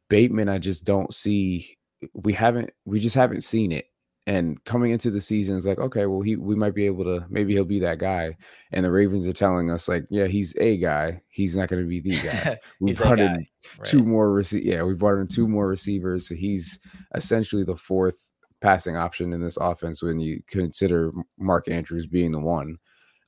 [0.09, 1.76] Bateman, I just don't see.
[2.14, 3.87] We haven't, we just haven't seen it
[4.27, 7.24] and coming into the season, it's like, okay, well, he we might be able to
[7.31, 8.37] maybe he'll be that guy.
[8.72, 11.22] And the Ravens are telling us, like, yeah, he's a guy.
[11.29, 12.59] He's not going to be the guy.
[12.81, 13.49] We brought in right.
[13.85, 16.29] two more rece- Yeah, we brought in two more receivers.
[16.29, 16.79] So he's
[17.14, 18.18] essentially the fourth
[18.61, 22.79] passing option in this offense when you consider Mark Andrews being the one.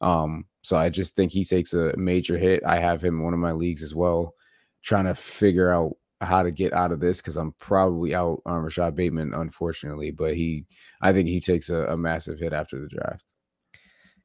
[0.00, 2.62] Um, so I just think he takes a major hit.
[2.66, 4.34] I have him in one of my leagues as well,
[4.82, 8.62] trying to figure out how to get out of this because I'm probably out on
[8.62, 10.10] Rashod Bateman, unfortunately.
[10.10, 10.64] But he,
[11.00, 13.24] I think he takes a, a, massive hit after the draft.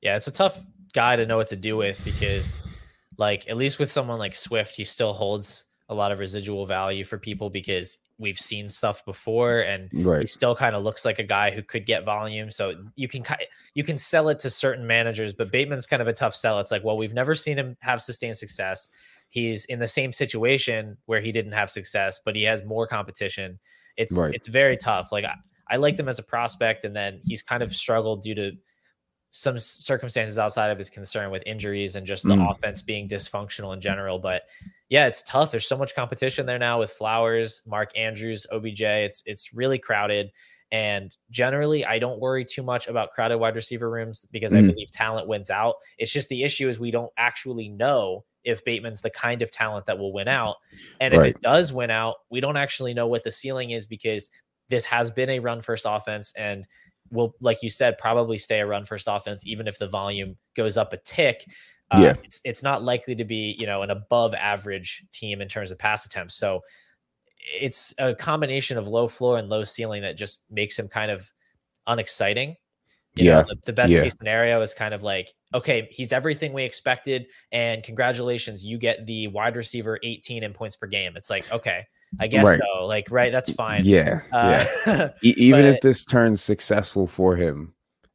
[0.01, 0.63] Yeah, it's a tough
[0.93, 2.59] guy to know what to do with because,
[3.17, 7.03] like, at least with someone like Swift, he still holds a lot of residual value
[7.03, 10.21] for people because we've seen stuff before and right.
[10.21, 13.23] he still kind of looks like a guy who could get volume so you can
[13.73, 16.71] you can sell it to certain managers but Bateman's kind of a tough sell it's
[16.71, 18.89] like well we've never seen him have sustained success
[19.33, 23.59] he's in the same situation where he didn't have success, but he has more competition.
[23.97, 24.33] It's right.
[24.33, 25.11] it's very tough.
[25.11, 25.33] Like I,
[25.67, 28.51] I liked him as a prospect, and then he's kind of struggled due to
[29.31, 32.51] some circumstances outside of his concern with injuries and just the mm.
[32.51, 34.19] offense being dysfunctional in general.
[34.19, 34.43] But
[34.89, 35.49] yeah, it's tough.
[35.49, 38.81] There's so much competition there now with Flowers, Mark Andrews, OBJ.
[38.81, 40.31] It's it's really crowded.
[40.71, 44.59] And generally, I don't worry too much about crowded wide receiver rooms because mm.
[44.59, 45.77] I believe talent wins out.
[45.97, 49.85] It's just the issue is we don't actually know if Bateman's the kind of talent
[49.85, 50.57] that will win out.
[50.99, 51.29] And right.
[51.29, 54.29] if it does win out, we don't actually know what the ceiling is because
[54.69, 56.67] this has been a run first offense and
[57.11, 60.77] will, like you said, probably stay a run first offense, even if the volume goes
[60.77, 61.45] up a tick.
[61.91, 62.15] Uh, yeah.
[62.23, 65.77] it's, it's not likely to be, you know, an above average team in terms of
[65.77, 66.35] pass attempts.
[66.35, 66.61] So
[67.37, 71.31] it's a combination of low floor and low ceiling that just makes him kind of
[71.85, 72.55] unexciting.
[73.15, 73.41] You yeah.
[73.41, 74.01] Know, the, the, best yeah.
[74.01, 77.27] case scenario is kind of like, okay, he's everything we expected.
[77.51, 81.15] And congratulations, you get the wide receiver 18 in points per game.
[81.15, 81.85] It's like, okay,
[82.19, 82.59] I guess right.
[82.59, 82.85] so.
[82.85, 83.83] Like, right, that's fine.
[83.85, 84.21] Yeah.
[84.31, 85.09] Uh, yeah.
[85.21, 87.73] Even but, if this turns successful for him,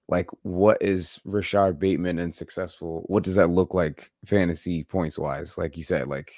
[0.08, 3.04] like what is Rashod Bateman and successful?
[3.06, 5.58] What does that look like fantasy points wise?
[5.58, 6.32] Like you said, like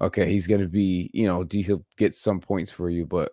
[0.00, 3.32] okay, he's gonna be, you know, he'll get some points for you, but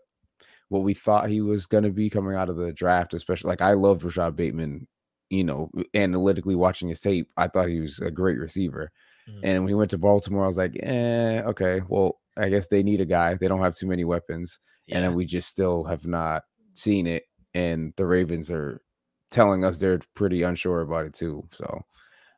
[0.72, 3.74] what we thought he was gonna be coming out of the draft, especially like I
[3.74, 4.88] loved Rashod Bateman,
[5.30, 8.90] you know, analytically watching his tape, I thought he was a great receiver.
[9.30, 9.40] Mm-hmm.
[9.44, 12.84] And when he went to Baltimore, I was like, eh, okay, well, I guess they
[12.84, 13.34] need a guy.
[13.36, 14.60] They don't have too many weapons.
[14.88, 14.96] Yeah.
[14.96, 16.44] And then we just still have not
[16.74, 17.24] seen it.
[17.54, 18.82] And the Ravens are
[19.30, 21.46] telling us they're pretty unsure about it too.
[21.52, 21.82] So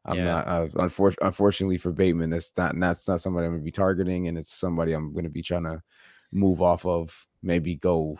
[0.05, 0.25] I'm yeah.
[0.25, 4.27] not uh, unfor- unfortunately for Bateman, that's not that's not somebody I'm gonna be targeting,
[4.27, 5.83] and it's somebody I'm gonna be trying to
[6.33, 7.27] move off of.
[7.41, 8.17] Maybe go,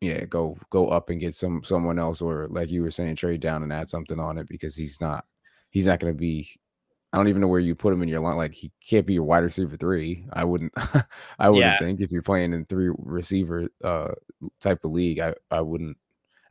[0.00, 3.40] yeah, go go up and get some someone else, or like you were saying, trade
[3.40, 5.24] down and add something on it because he's not
[5.70, 6.48] he's not gonna be.
[7.12, 8.36] I don't even know where you put him in your line.
[8.36, 10.24] Like he can't be your wide receiver three.
[10.32, 10.72] I wouldn't.
[11.38, 11.78] I wouldn't yeah.
[11.78, 14.12] think if you're playing in three receiver uh
[14.60, 15.18] type of league.
[15.18, 15.98] I I wouldn't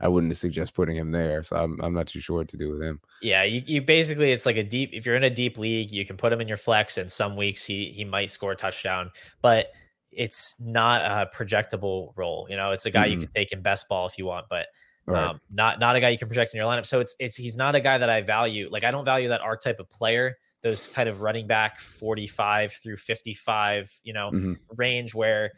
[0.01, 1.43] I wouldn't suggest putting him there.
[1.43, 2.99] So I'm, I'm not too sure what to do with him.
[3.21, 4.89] Yeah, you, you basically it's like a deep.
[4.93, 7.35] If you're in a deep league, you can put him in your flex, and some
[7.35, 9.11] weeks he he might score a touchdown,
[9.41, 9.71] but
[10.11, 12.47] it's not a projectable role.
[12.49, 13.19] You know, it's a guy mm-hmm.
[13.19, 14.67] you can take in best ball if you want, but
[15.05, 15.29] right.
[15.29, 16.85] um, not not a guy you can project in your lineup.
[16.85, 18.69] So it's it's he's not a guy that I value.
[18.71, 20.37] Like I don't value that archetype of player.
[20.61, 24.53] Those kind of running back 45 through 55, you know, mm-hmm.
[24.75, 25.51] range where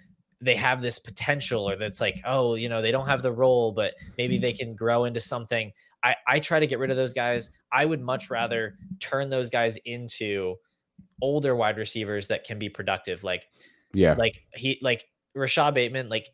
[0.44, 3.72] they have this potential or that's like oh you know they don't have the role
[3.72, 5.72] but maybe they can grow into something
[6.04, 9.50] i i try to get rid of those guys i would much rather turn those
[9.50, 10.56] guys into
[11.22, 13.48] older wide receivers that can be productive like
[13.94, 16.28] yeah like he like rashod bateman like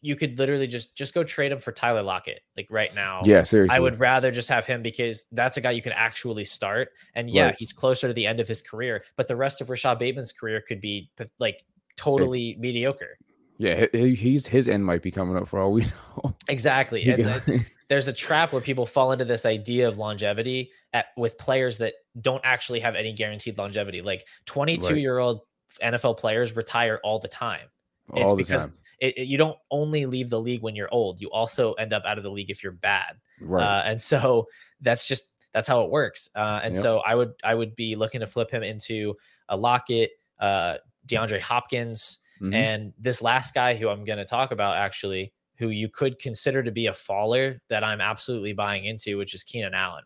[0.00, 3.22] you could literally just just go trade him for Tyler Lockett like right now.
[3.24, 3.76] Yeah, seriously.
[3.76, 6.88] I would rather just have him because that's a guy you can actually start.
[7.14, 7.56] And yeah, right.
[7.58, 10.62] he's closer to the end of his career, but the rest of Rashod Bateman's career
[10.66, 11.62] could be like
[11.96, 13.18] totally it, mediocre.
[13.58, 15.82] Yeah, he's his end might be coming up for all we
[16.16, 16.34] know.
[16.48, 17.08] Exactly.
[17.08, 21.78] A, there's a trap where people fall into this idea of longevity at, with players
[21.78, 24.02] that don't actually have any guaranteed longevity.
[24.02, 24.96] Like 22 right.
[24.96, 25.40] year old
[25.82, 27.68] NFL players retire all the time.
[28.10, 28.74] All it's the because time.
[29.00, 31.20] It, it, you don't only leave the league when you're old.
[31.20, 33.16] You also end up out of the league if you're bad.
[33.40, 33.62] Right.
[33.62, 34.46] Uh, and so
[34.80, 36.30] that's just that's how it works.
[36.34, 36.82] Uh, and yep.
[36.82, 39.14] so I would I would be looking to flip him into
[39.48, 40.10] a Lockett,
[40.40, 42.20] uh, DeAndre Hopkins.
[42.40, 42.54] Mm-hmm.
[42.54, 46.62] And this last guy who I'm going to talk about actually, who you could consider
[46.62, 50.04] to be a faller that I'm absolutely buying into, which is Keenan Allen.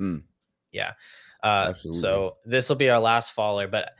[0.00, 0.22] Mm.
[0.72, 0.92] Yeah.
[1.42, 3.68] Uh, so this will be our last faller.
[3.68, 3.90] But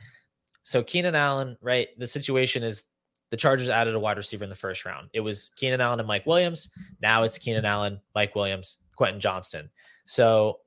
[0.67, 1.87] so Keenan Allen, right?
[1.97, 2.83] The situation is
[3.29, 5.07] the Chargers added a wide receiver in the first round.
[5.13, 6.69] It was Keenan Allen and Mike Williams.
[7.01, 9.69] Now it's Keenan Allen, Mike Williams, Quentin Johnston.
[10.07, 10.59] So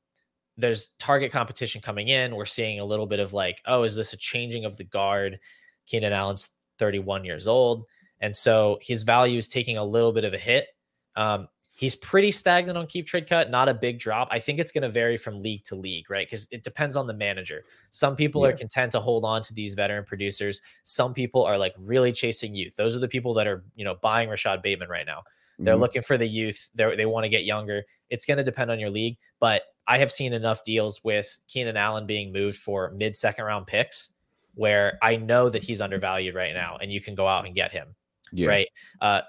[0.56, 2.34] there's target competition coming in.
[2.34, 5.38] We're seeing a little bit of like, oh, is this a changing of the guard?
[5.84, 6.48] Keenan Allen's
[6.78, 7.84] 31 years old.
[8.20, 10.68] And so his value is taking a little bit of a hit.
[11.14, 11.46] Um,
[11.80, 14.28] he's pretty stagnant on keep trade cut, not a big drop.
[14.30, 16.26] I think it's going to vary from league to league, right?
[16.26, 17.64] Because it depends on the manager.
[17.90, 18.52] Some people yeah.
[18.52, 20.60] are content to hold on to these veteran producers.
[20.82, 22.76] Some people are like really chasing youth.
[22.76, 25.22] Those are the people that are, you know, buying Rashod Bateman right now.
[25.58, 25.80] They're mm-hmm.
[25.80, 26.68] looking for the youth.
[26.74, 27.84] They they want to get younger.
[28.10, 31.78] It's going to depend on your league, but I have seen enough deals with Keenan
[31.78, 34.12] Allen being moved for mid second round picks
[34.54, 37.72] where I know that he's undervalued right now, and you can go out and get
[37.72, 37.94] him.
[38.32, 38.48] Yeah.
[38.48, 38.68] Right.
[39.00, 39.22] Uh,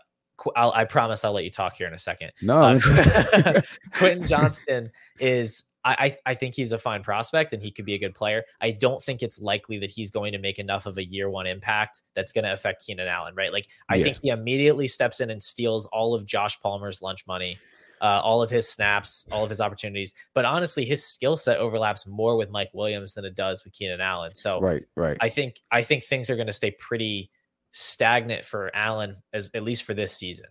[0.55, 2.31] I'll, i promise I'll let you talk here in a second.
[2.41, 3.61] No, uh,
[3.93, 5.65] Quentin Johnston is.
[5.83, 8.43] I, I think he's a fine prospect and he could be a good player.
[8.61, 11.47] I don't think it's likely that he's going to make enough of a year one
[11.47, 13.51] impact that's going to affect Keenan Allen, right?
[13.51, 14.03] Like I yeah.
[14.03, 17.57] think he immediately steps in and steals all of Josh Palmer's lunch money
[18.01, 20.13] uh, all of his snaps, all of his opportunities.
[20.33, 24.01] But honestly, his skill set overlaps more with Mike Williams than it does with Keenan
[24.01, 24.33] Allen.
[24.33, 25.17] So right, right.
[25.21, 27.29] I think I think things are going to stay pretty
[27.71, 30.47] stagnant for Allen as at least for this season.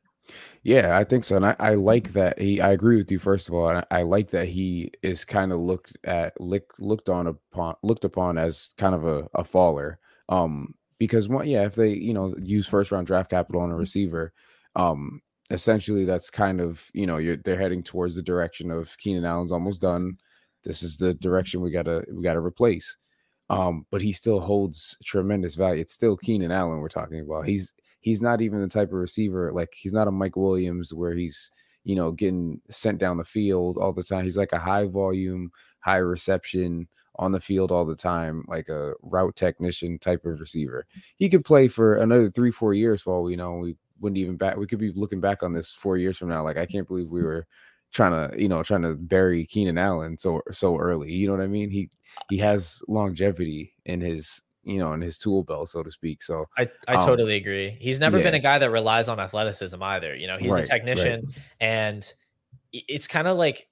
[0.63, 2.61] Yeah, I think so, and I, I like that he.
[2.61, 3.19] I agree with you.
[3.19, 7.09] First of all, I, I like that he is kind of looked at, look, looked
[7.09, 9.99] on upon, looked upon as kind of a, a faller.
[10.29, 13.77] Um, because one, yeah, if they you know use first round draft capital on a
[13.77, 14.33] receiver,
[14.77, 19.25] um, essentially that's kind of you know you're they're heading towards the direction of Keenan
[19.25, 20.17] Allen's almost done.
[20.63, 22.97] This is the direction we gotta we gotta replace.
[23.51, 25.81] Um, but he still holds tremendous value.
[25.81, 27.47] It's still Keenan Allen we're talking about.
[27.47, 31.15] He's he's not even the type of receiver like he's not a Mike Williams where
[31.15, 31.51] he's
[31.85, 34.25] you know getting sent down the field all the time.
[34.25, 36.87] He's like a high volume, high reception
[37.17, 40.87] on the field all the time, like a route technician type of receiver.
[41.17, 43.55] He could play for another three, four years for all we know.
[43.55, 44.57] We wouldn't even back.
[44.59, 46.45] We could be looking back on this four years from now.
[46.45, 47.47] Like I can't believe we were
[47.93, 51.13] trying to, you know, trying to bury Keenan Allen so so early.
[51.13, 51.71] You know what I mean?
[51.71, 51.91] He
[52.29, 56.45] he has longevity in his you know in his tool belt so to speak so
[56.59, 58.25] i i um, totally agree he's never yeah.
[58.25, 61.35] been a guy that relies on athleticism either you know he's right, a technician right.
[61.61, 62.13] and
[62.73, 63.70] it's kind of like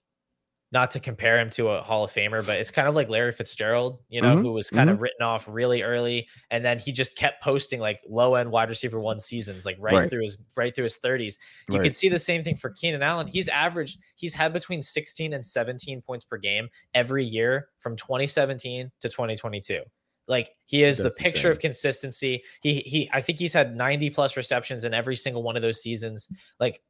[0.71, 3.33] not to compare him to a Hall of Famer, but it's kind of like Larry
[3.33, 4.97] Fitzgerald, you know, mm-hmm, who was kind mm-hmm.
[4.97, 8.69] of written off really early, and then he just kept posting like low end wide
[8.69, 10.11] receiver one seasons, like right, right.
[10.11, 11.39] through his right through his thirties.
[11.69, 11.85] You right.
[11.85, 13.27] can see the same thing for Keenan Allen.
[13.27, 18.91] He's averaged, he's had between 16 and 17 points per game every year from 2017
[19.01, 19.81] to 2022.
[20.29, 22.43] Like he is That's the picture of consistency.
[22.61, 25.83] He he I think he's had 90 plus receptions in every single one of those
[25.83, 26.29] seasons.
[26.61, 26.83] Like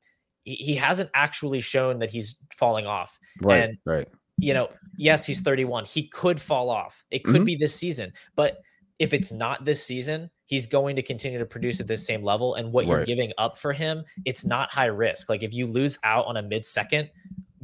[0.54, 3.18] he, hasn't actually shown that he's falling off.
[3.40, 3.64] Right.
[3.64, 4.08] And, right.
[4.38, 5.84] You know, yes, he's 31.
[5.84, 7.04] He could fall off.
[7.10, 7.44] It could mm-hmm.
[7.44, 8.58] be this season, but
[8.98, 12.54] if it's not this season, he's going to continue to produce at this same level.
[12.54, 12.96] And what right.
[12.96, 15.28] you're giving up for him, it's not high risk.
[15.28, 17.10] Like if you lose out on a mid second,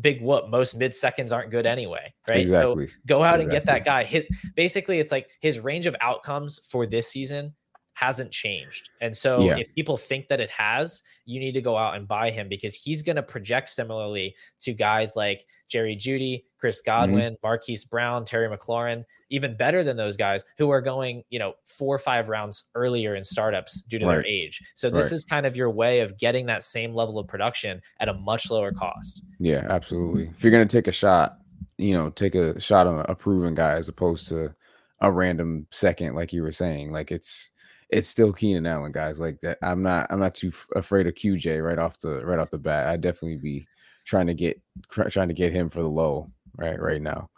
[0.00, 0.48] big whoop.
[0.48, 2.38] Most mid seconds aren't good anyway, right?
[2.38, 2.88] Exactly.
[2.88, 3.42] So go out exactly.
[3.42, 4.04] and get that guy.
[4.04, 7.54] Hit basically, it's like his range of outcomes for this season
[7.94, 8.90] hasn't changed.
[9.00, 9.56] And so yeah.
[9.56, 12.74] if people think that it has, you need to go out and buy him because
[12.74, 16.90] he's going to project similarly to guys like Jerry Jeudy, Chris mm-hmm.
[16.90, 17.46] Godwin, mm-hmm.
[17.46, 21.94] Marquise Brown, Terry McLaurin, even better than those guys who are going, you know, four
[21.94, 24.14] or five rounds earlier in startups due to right.
[24.16, 24.60] their age.
[24.74, 25.12] So this right.
[25.12, 28.50] is kind of your way of getting that same level of production at a much
[28.50, 29.22] lower cost.
[29.38, 30.30] Yeah, absolutely.
[30.36, 31.38] If you're going to take a shot,
[31.78, 34.54] you know, take a shot on a proven guy as opposed to
[35.00, 36.92] a random second, like you were saying.
[36.92, 37.50] Like it's
[37.90, 39.18] it's still Keenan Allen, guys.
[39.18, 42.50] Like that, I'm not I'm not too afraid of QJ right off the right off
[42.50, 42.88] the bat.
[42.88, 43.66] I definitely be
[44.04, 47.30] trying to get trying to get him for the low right right now.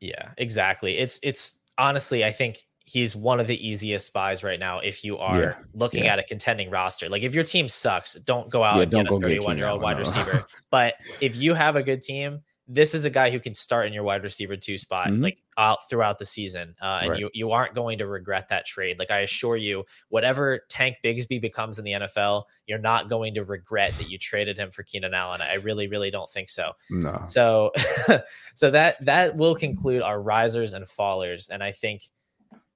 [0.00, 0.98] Yeah, exactly.
[0.98, 5.16] It's it's honestly, I think he's one of the easiest buys right now if you
[5.18, 6.14] are yeah, looking yeah.
[6.14, 7.08] at a contending roster.
[7.08, 9.82] Like if your team sucks, don't go out yeah, and get a 31 year old
[9.82, 10.46] wide receiver.
[10.70, 13.92] but if you have a good team, this is a guy who can start in
[13.92, 15.22] your wide receiver two spot mm-hmm.
[15.22, 17.20] like out throughout the season uh, and right.
[17.20, 18.98] you you aren't going to regret that trade.
[18.98, 23.44] Like i assure you whatever tank bigsby becomes in the nfl you're not going to
[23.44, 25.40] regret that you traded him for keenan allen.
[25.42, 26.72] I really really don't think so.
[26.90, 27.20] No.
[27.24, 27.72] So
[28.54, 32.08] so that that will conclude our risers and fallers and i think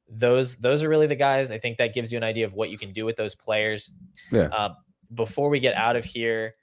[0.09, 1.51] those those are really the guys.
[1.51, 3.91] I think that gives you an idea of what you can do with those players.
[4.30, 4.49] Yeah.
[4.53, 4.74] Uh,
[5.14, 6.55] before we get out of here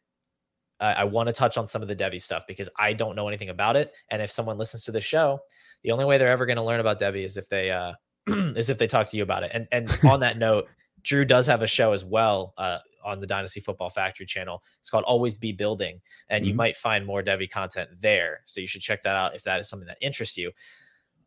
[0.84, 3.30] uh, I want to touch on some of the Devy stuff because I don't know
[3.30, 3.94] anything about it.
[4.12, 5.40] And if someone listens to the show,
[5.82, 7.94] the only way they're ever going to learn about Devy is if they uh,
[8.28, 9.52] is if they talk to you about it.
[9.54, 10.68] And and on that note,
[11.02, 14.62] Drew does have a show as well uh, on the Dynasty Football Factory channel.
[14.82, 16.50] It's called Always Be Building, and mm-hmm.
[16.50, 18.42] you might find more Devy content there.
[18.44, 20.52] So you should check that out if that is something that interests you.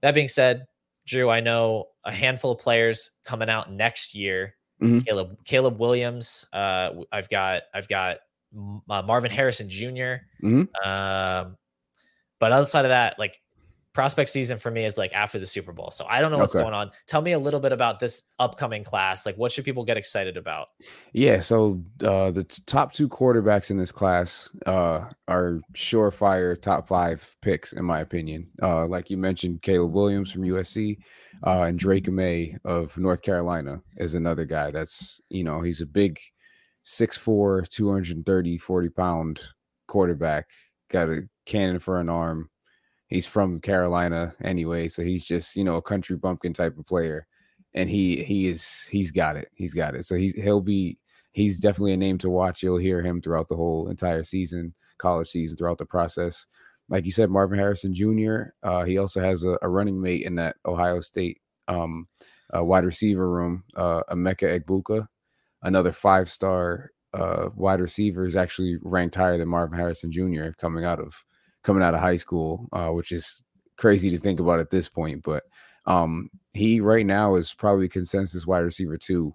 [0.02, 0.66] That being said,
[1.06, 4.54] Drew, I know a handful of players coming out next year.
[4.82, 4.98] Mm-hmm.
[4.98, 6.44] Caleb Caleb Williams.
[6.52, 8.18] Uh, I've got I've got
[8.90, 10.88] uh, Marvin Harrison junior mm-hmm.
[10.88, 11.56] um,
[12.38, 13.40] but outside of that, like
[13.96, 15.90] prospect season for me is like after the Super Bowl.
[15.90, 16.62] So I don't know what's okay.
[16.62, 16.90] going on.
[17.06, 19.24] Tell me a little bit about this upcoming class.
[19.24, 20.68] Like, what should people get excited about?
[21.14, 21.40] Yeah.
[21.40, 27.34] So uh, the t- top two quarterbacks in this class uh, are surefire top five
[27.40, 28.50] picks, in my opinion.
[28.62, 30.98] Uh, like you mentioned, Caleb Williams from USC
[31.46, 35.86] uh, and Drake Maye of North Carolina is another guy that's, you know, he's a
[35.86, 36.18] big
[36.86, 39.40] 6'4, 230, 40 pound
[39.88, 40.48] quarterback,
[40.88, 42.48] got a cannon for an arm.
[43.08, 47.26] He's from Carolina anyway, so he's just, you know, a country bumpkin type of player.
[47.74, 49.48] And he he is he's got it.
[49.54, 50.06] He's got it.
[50.06, 50.96] So he's he'll be
[51.32, 52.62] he's definitely a name to watch.
[52.62, 56.46] You'll hear him throughout the whole entire season, college season, throughout the process.
[56.88, 58.54] Like you said, Marvin Harrison Jr.
[58.62, 62.06] Uh, he also has a, a, running mate in that Ohio State um,
[62.56, 65.08] uh, wide receiver room, uh, Emeka Egbuka
[65.62, 70.50] another five star uh, wide receiver is actually ranked higher than Marvin Harrison Jr.
[70.58, 71.14] coming out of
[71.62, 73.42] coming out of high school, uh, which is
[73.76, 75.22] crazy to think about at this point.
[75.22, 75.44] But
[75.86, 79.34] um, he right now is probably consensus wide receiver two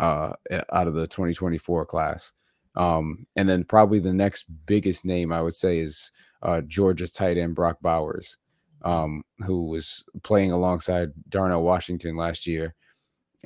[0.00, 0.32] uh,
[0.72, 2.32] out of the 2024 class.
[2.76, 6.10] Um, and then probably the next biggest name I would say is
[6.42, 8.36] uh, Georgia's tight end Brock Bowers,
[8.82, 12.74] um, who was playing alongside Darnell Washington last year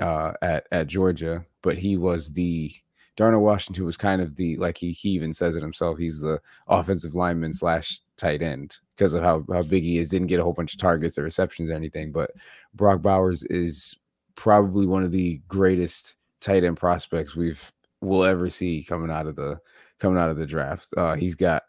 [0.01, 2.73] uh, at at Georgia, but he was the
[3.17, 5.99] Darnell Washington was kind of the like he he even says it himself.
[5.99, 10.09] He's the offensive lineman slash tight end because of how how big he is.
[10.09, 12.31] Didn't get a whole bunch of targets or receptions or anything, but
[12.75, 13.97] Brock Bowers is
[14.35, 17.71] probably one of the greatest tight end prospects we've
[18.01, 19.59] will ever see coming out of the
[19.99, 20.89] coming out of the draft.
[20.97, 21.65] Uh, he's got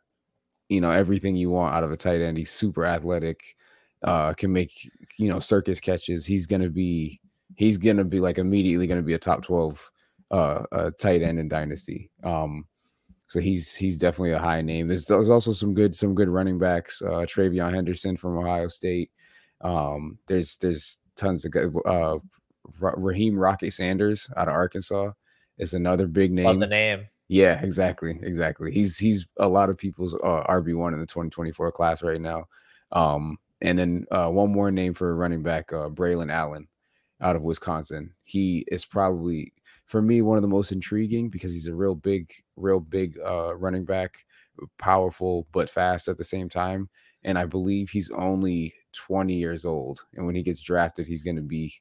[0.69, 2.37] you know everything you want out of a tight end.
[2.37, 3.55] He's super athletic,
[4.01, 6.25] uh, can make you know circus catches.
[6.25, 7.19] He's gonna be
[7.55, 9.91] he's gonna be like immediately gonna be a top twelve
[10.31, 12.09] uh, uh tight end in dynasty.
[12.23, 12.65] Um,
[13.27, 14.87] so he's he's definitely a high name.
[14.87, 17.01] There's, there's also some good some good running backs.
[17.01, 19.11] Uh, TreVeyon Henderson from Ohio State.
[19.61, 21.73] Um, there's there's tons of good.
[21.85, 22.19] Uh,
[22.79, 25.11] Raheem Rocket Sanders out of Arkansas
[25.57, 26.45] is another big name.
[26.45, 27.07] Love the name.
[27.27, 28.71] Yeah, exactly, exactly.
[28.71, 32.45] He's he's a lot of people's uh, RB one in the 2024 class right now.
[32.91, 36.67] Um, and then uh, one more name for running back, uh, Braylon Allen,
[37.23, 38.13] out of Wisconsin.
[38.23, 39.53] He is probably
[39.85, 43.55] for me one of the most intriguing because he's a real big, real big uh,
[43.55, 44.25] running back,
[44.77, 46.89] powerful but fast at the same time.
[47.23, 50.05] And I believe he's only 20 years old.
[50.13, 51.73] And when he gets drafted, he's going to be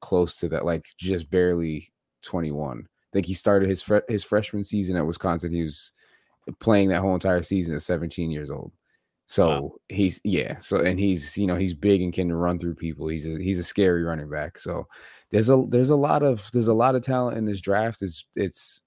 [0.00, 1.88] close to that, like just barely
[2.22, 2.86] 21.
[2.86, 5.52] I think he started his his freshman season at Wisconsin.
[5.52, 5.92] He was
[6.60, 8.72] playing that whole entire season at 17 years old.
[9.30, 9.72] So wow.
[9.88, 10.58] he's yeah.
[10.58, 13.06] So and he's you know he's big and can run through people.
[13.06, 14.58] He's a, he's a scary running back.
[14.58, 14.88] So
[15.30, 18.02] there's a there's a lot of there's a lot of talent in this draft.
[18.02, 18.82] It's it's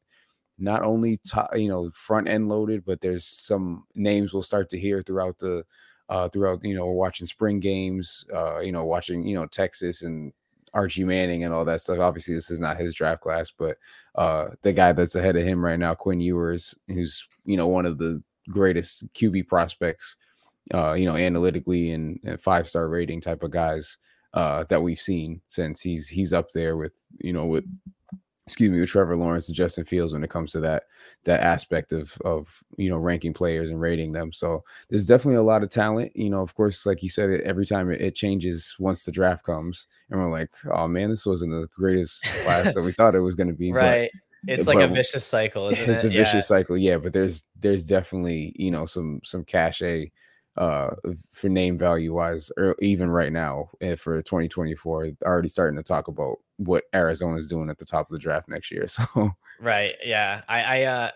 [0.59, 4.77] not only top, you know front end loaded, but there's some names we'll start to
[4.77, 5.63] hear throughout the
[6.09, 10.33] uh throughout you know watching spring games, uh you know watching you know Texas and
[10.73, 11.99] Archie Manning and all that stuff.
[11.99, 13.77] Obviously, this is not his draft class, but
[14.15, 17.85] uh, the guy that's ahead of him right now, Quinn Ewers, who's you know one
[17.85, 20.17] of the greatest QB prospects,
[20.73, 23.97] uh, you know, analytically and, and five star rating type of guys
[24.33, 27.65] uh, that we've seen since he's he's up there with you know with
[28.45, 30.83] excuse me, with Trevor Lawrence and Justin Fields when it comes to that
[31.25, 34.33] that aspect of of you know ranking players and rating them.
[34.33, 36.11] So there's definitely a lot of talent.
[36.15, 39.87] You know, of course, like you said, every time it, changes once the draft comes,
[40.09, 43.35] and we're like, oh man, this wasn't the greatest class that we thought it was
[43.35, 43.71] going to be.
[43.71, 44.09] Right.
[44.13, 46.07] But, it's like but, a vicious cycle, isn't it's it?
[46.07, 46.39] It's a vicious yeah.
[46.41, 46.97] cycle, yeah.
[46.97, 50.11] But there's there's definitely you know some some cachet
[50.57, 50.89] uh
[51.31, 56.07] for name value wise or even right now eh, for 2024 already starting to talk
[56.07, 60.41] about what Arizona's doing at the top of the draft next year so right yeah
[60.47, 61.11] i i uh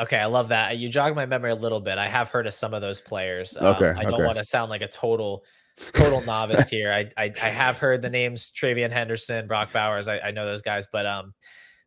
[0.00, 2.54] okay i love that you jogged my memory a little bit i have heard of
[2.54, 4.24] some of those players um, okay i don't okay.
[4.24, 5.44] want to sound like a total
[5.92, 10.18] total novice here I, I, I have heard the names TreVeyon Henderson Brock Bowers I,
[10.18, 11.32] I know those guys but um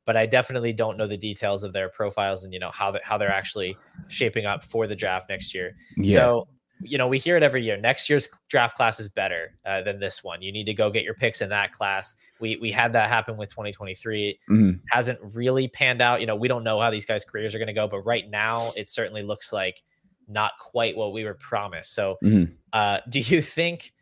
[0.06, 3.00] but I definitely don't know the details of their profiles and you know how they,
[3.04, 3.76] how they're actually
[4.08, 5.76] shaping up for the draft next year.
[5.98, 6.16] Yeah.
[6.16, 6.48] So
[6.82, 7.78] you know, we hear it every year.
[7.78, 10.42] Next year's draft class is better uh, than this one.
[10.42, 12.16] You need to go get your picks in that class.
[12.40, 14.40] We we had that happen with 2023.
[14.50, 14.72] Mm-hmm.
[14.90, 16.22] Hasn't really panned out.
[16.22, 18.30] You know, we don't know how these guys' careers are going to go, but right
[18.30, 19.82] now it certainly looks like
[20.28, 21.94] not quite what we were promised.
[21.94, 22.52] So, mm-hmm.
[22.74, 23.94] uh, do you think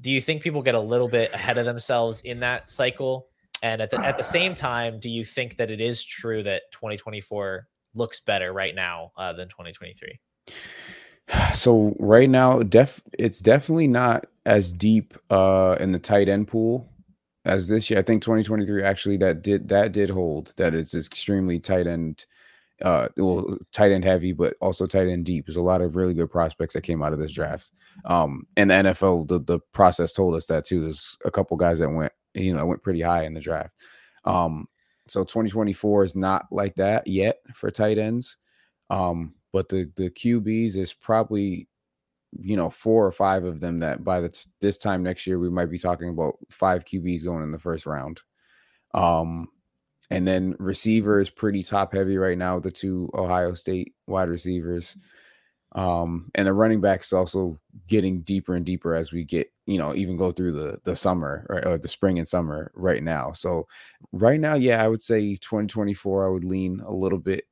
[0.00, 3.28] do you think people get a little bit ahead of themselves in that cycle?
[3.62, 6.62] And at the at the same time, do you think that it is true that
[6.72, 10.18] 2024 looks better right now uh, than 2023?
[11.54, 16.88] So right now, def it's definitely not as deep uh in the tight end pool
[17.44, 17.98] as this year.
[18.00, 22.24] I think 2023 actually that did that did hold that it's extremely tight end
[22.82, 25.46] uh well tight end heavy but also tight end deep.
[25.46, 27.70] There's a lot of really good prospects that came out of this draft.
[28.04, 30.82] Um and the nfl the, the process told us that too.
[30.82, 33.74] There's a couple guys that went you know went pretty high in the draft.
[34.24, 34.66] Um
[35.08, 38.38] so 2024 is not like that yet for tight ends.
[38.90, 41.68] Um but the the QBs is probably
[42.38, 45.38] you know four or five of them that by the t- this time next year
[45.38, 48.20] we might be talking about five QBs going in the first round.
[48.94, 49.48] Um
[50.10, 54.96] and then receiver is pretty top heavy right now the two Ohio State wide receivers.
[55.74, 57.58] Um and the running backs also
[57.88, 61.46] getting deeper and deeper as we get, you know, even go through the the summer
[61.50, 63.32] or, or the spring and summer right now.
[63.32, 63.66] So
[64.12, 67.44] right now, yeah, I would say 2024 I would lean a little bit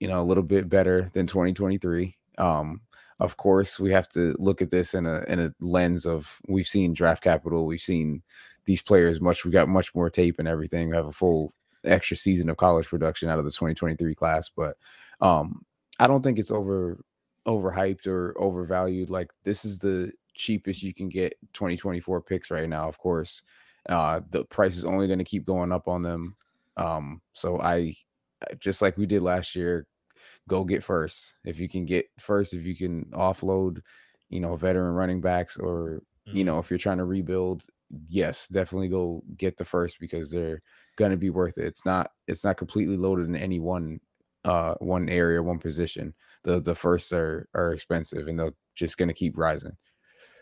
[0.00, 2.16] you know, a little bit better than 2023.
[2.38, 2.80] Um,
[3.20, 6.66] of course, we have to look at this in a in a lens of we've
[6.66, 8.22] seen draft capital, we've seen
[8.64, 9.44] these players much.
[9.44, 10.88] We got much more tape and everything.
[10.88, 11.52] We have a full
[11.84, 14.76] extra season of college production out of the 2023 class, but
[15.20, 15.64] um,
[15.98, 17.04] I don't think it's over
[17.46, 19.10] overhyped or overvalued.
[19.10, 22.88] Like this is the cheapest you can get 2024 picks right now.
[22.88, 23.42] Of course,
[23.88, 26.36] uh, the price is only going to keep going up on them.
[26.76, 27.94] Um, so I
[28.58, 29.86] just like we did last year,
[30.48, 31.36] go get first.
[31.44, 33.80] If you can get first, if you can offload,
[34.28, 36.36] you know, veteran running backs or mm-hmm.
[36.36, 37.64] you know, if you're trying to rebuild,
[38.08, 40.62] yes, definitely go get the first because they're
[40.96, 41.66] gonna be worth it.
[41.66, 44.00] It's not it's not completely loaded in any one
[44.44, 46.14] uh one area, one position.
[46.44, 49.76] The the firsts are are expensive and they're just gonna keep rising.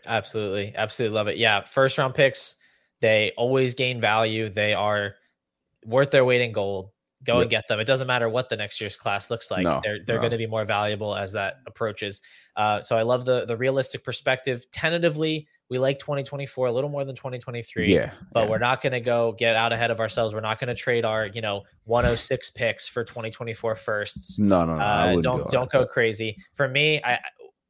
[0.05, 0.73] Absolutely.
[0.75, 1.37] Absolutely love it.
[1.37, 1.63] Yeah.
[1.63, 2.55] First round picks,
[2.99, 4.49] they always gain value.
[4.49, 5.15] They are
[5.85, 6.89] worth their weight in gold.
[7.23, 7.41] Go yep.
[7.43, 7.79] and get them.
[7.79, 9.63] It doesn't matter what the next year's class looks like.
[9.63, 10.21] No, they're they're no.
[10.21, 12.21] going to be more valuable as that approaches.
[12.55, 14.65] Uh, so I love the the realistic perspective.
[14.71, 17.87] Tentatively, we like 2024 a little more than 2023.
[17.87, 18.11] Yeah.
[18.31, 18.49] But yeah.
[18.49, 20.33] we're not going to go get out ahead of ourselves.
[20.33, 24.37] We're not going to trade our, you know, 106 picks for 2024 firsts.
[24.37, 24.81] No, no, no.
[24.81, 26.37] Uh, don't don't go crazy.
[26.53, 27.19] For me, I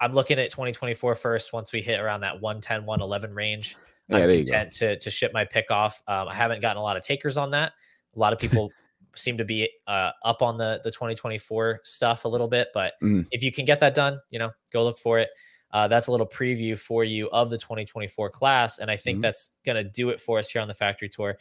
[0.02, 3.78] I'm looking at 2024 first once we hit around that 110, 111 range.
[4.10, 6.02] Yeah, I'm content to to ship my pick off.
[6.08, 7.72] Um, I haven't gotten a lot of takers on that.
[8.16, 8.70] A lot of people
[9.16, 13.26] seem to be uh, up on the the 2024 stuff a little bit, but mm.
[13.32, 15.30] if you can get that done, you know, go look for it.
[15.72, 19.22] Uh, that's a little preview for you of the 2024 class, and I think mm.
[19.24, 21.38] that's going to do it for us here on the factory tour.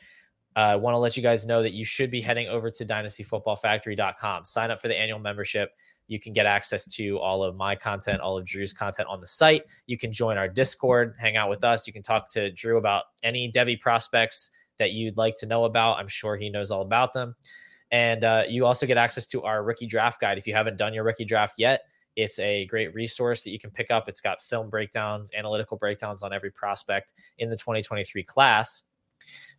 [0.56, 2.84] Uh, I want to let you guys know that you should be heading over to
[2.84, 4.44] dynastyfootballfactory.com.
[4.44, 5.70] Sign up for the annual membership.
[6.08, 9.26] You can get access to all of my content, all of Drew's content on the
[9.26, 9.64] site.
[9.86, 11.86] You can join our Discord, hang out with us.
[11.86, 15.98] You can talk to Drew about any Devy prospects that you'd like to know about.
[15.98, 17.34] I'm sure he knows all about them.
[17.90, 20.38] And uh, you also get access to our rookie draft guide.
[20.38, 21.82] If you haven't done your rookie draft yet,
[22.16, 24.08] it's a great resource that you can pick up.
[24.08, 28.84] It's got film breakdowns, analytical breakdowns on every prospect in the 2023 class.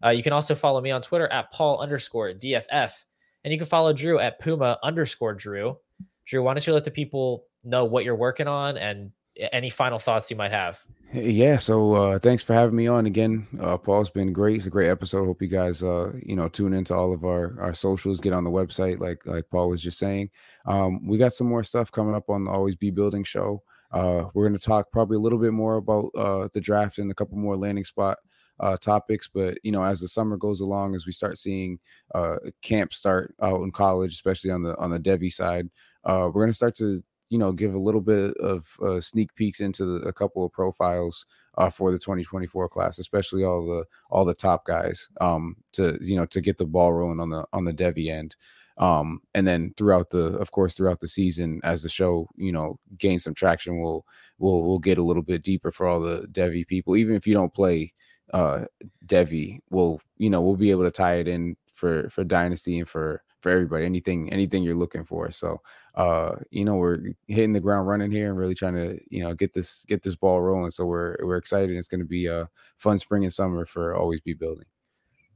[0.04, 3.06] Uh, you can also follow me on Twitter at Paul underscore DFF.
[3.44, 5.78] And you can follow Drew at Puma underscore Drew.
[6.26, 9.12] Drew, why don't you let the people know what you're working on and
[9.52, 10.82] any final thoughts you might have?
[11.14, 13.48] Yeah, so uh, thanks for having me on again.
[13.60, 14.56] Uh, Paul's been great.
[14.56, 15.26] It's a great episode.
[15.26, 18.20] Hope you guys, uh, you know, tune into all of our our socials.
[18.20, 20.32] Get on the website, like like Paul was just saying.
[20.66, 23.62] Um, we got some more stuff coming up on the Always Be Building show.
[23.92, 27.12] Uh, we're going to talk probably a little bit more about uh, the draft and
[27.12, 28.18] a couple more landing spot
[28.60, 29.30] uh, topics.
[29.32, 31.78] But you know, as the summer goes along, as we start seeing
[32.16, 35.70] uh, camp start out in college, especially on the on the Devy side,
[36.06, 39.34] uh, we're going to start to you know give a little bit of uh, sneak
[39.36, 41.26] peeks into the, a couple of profiles
[41.58, 46.16] uh, for the 2024 class, especially all the all the top guys um, to you
[46.16, 48.36] know to get the ball rolling on the on the Devy end.
[48.78, 52.80] Um, and then throughout the, of course, throughout the season, as the show you know
[52.98, 54.06] gains some traction, we'll
[54.40, 56.96] we'll we'll get a little bit deeper for all the Devy people.
[56.96, 57.94] Even if you don't play
[58.34, 58.66] uh
[59.06, 62.88] Devy, we'll you know we'll be able to tie it in for for Dynasty and
[62.88, 63.86] for for everybody.
[63.86, 65.30] Anything anything you're looking for.
[65.30, 65.62] So
[65.96, 69.34] uh, you know, we're hitting the ground running here and really trying to, you know,
[69.34, 70.72] get this get this ball rolling.
[70.72, 71.76] So we're we're excited.
[71.76, 74.66] It's going to be a fun spring and summer for Always Be Building.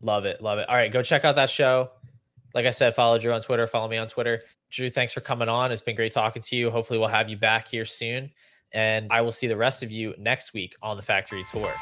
[0.01, 0.67] Love it, love it.
[0.69, 1.91] All right, go check out that show.
[2.55, 3.67] Like I said, follow Drew on Twitter.
[3.67, 4.41] Follow me on Twitter.
[4.71, 5.71] Drew, thanks for coming on.
[5.71, 6.71] It's been great talking to you.
[6.71, 8.31] Hopefully, we'll have you back here soon.
[8.71, 11.73] And I will see the rest of you next week on the factory tour.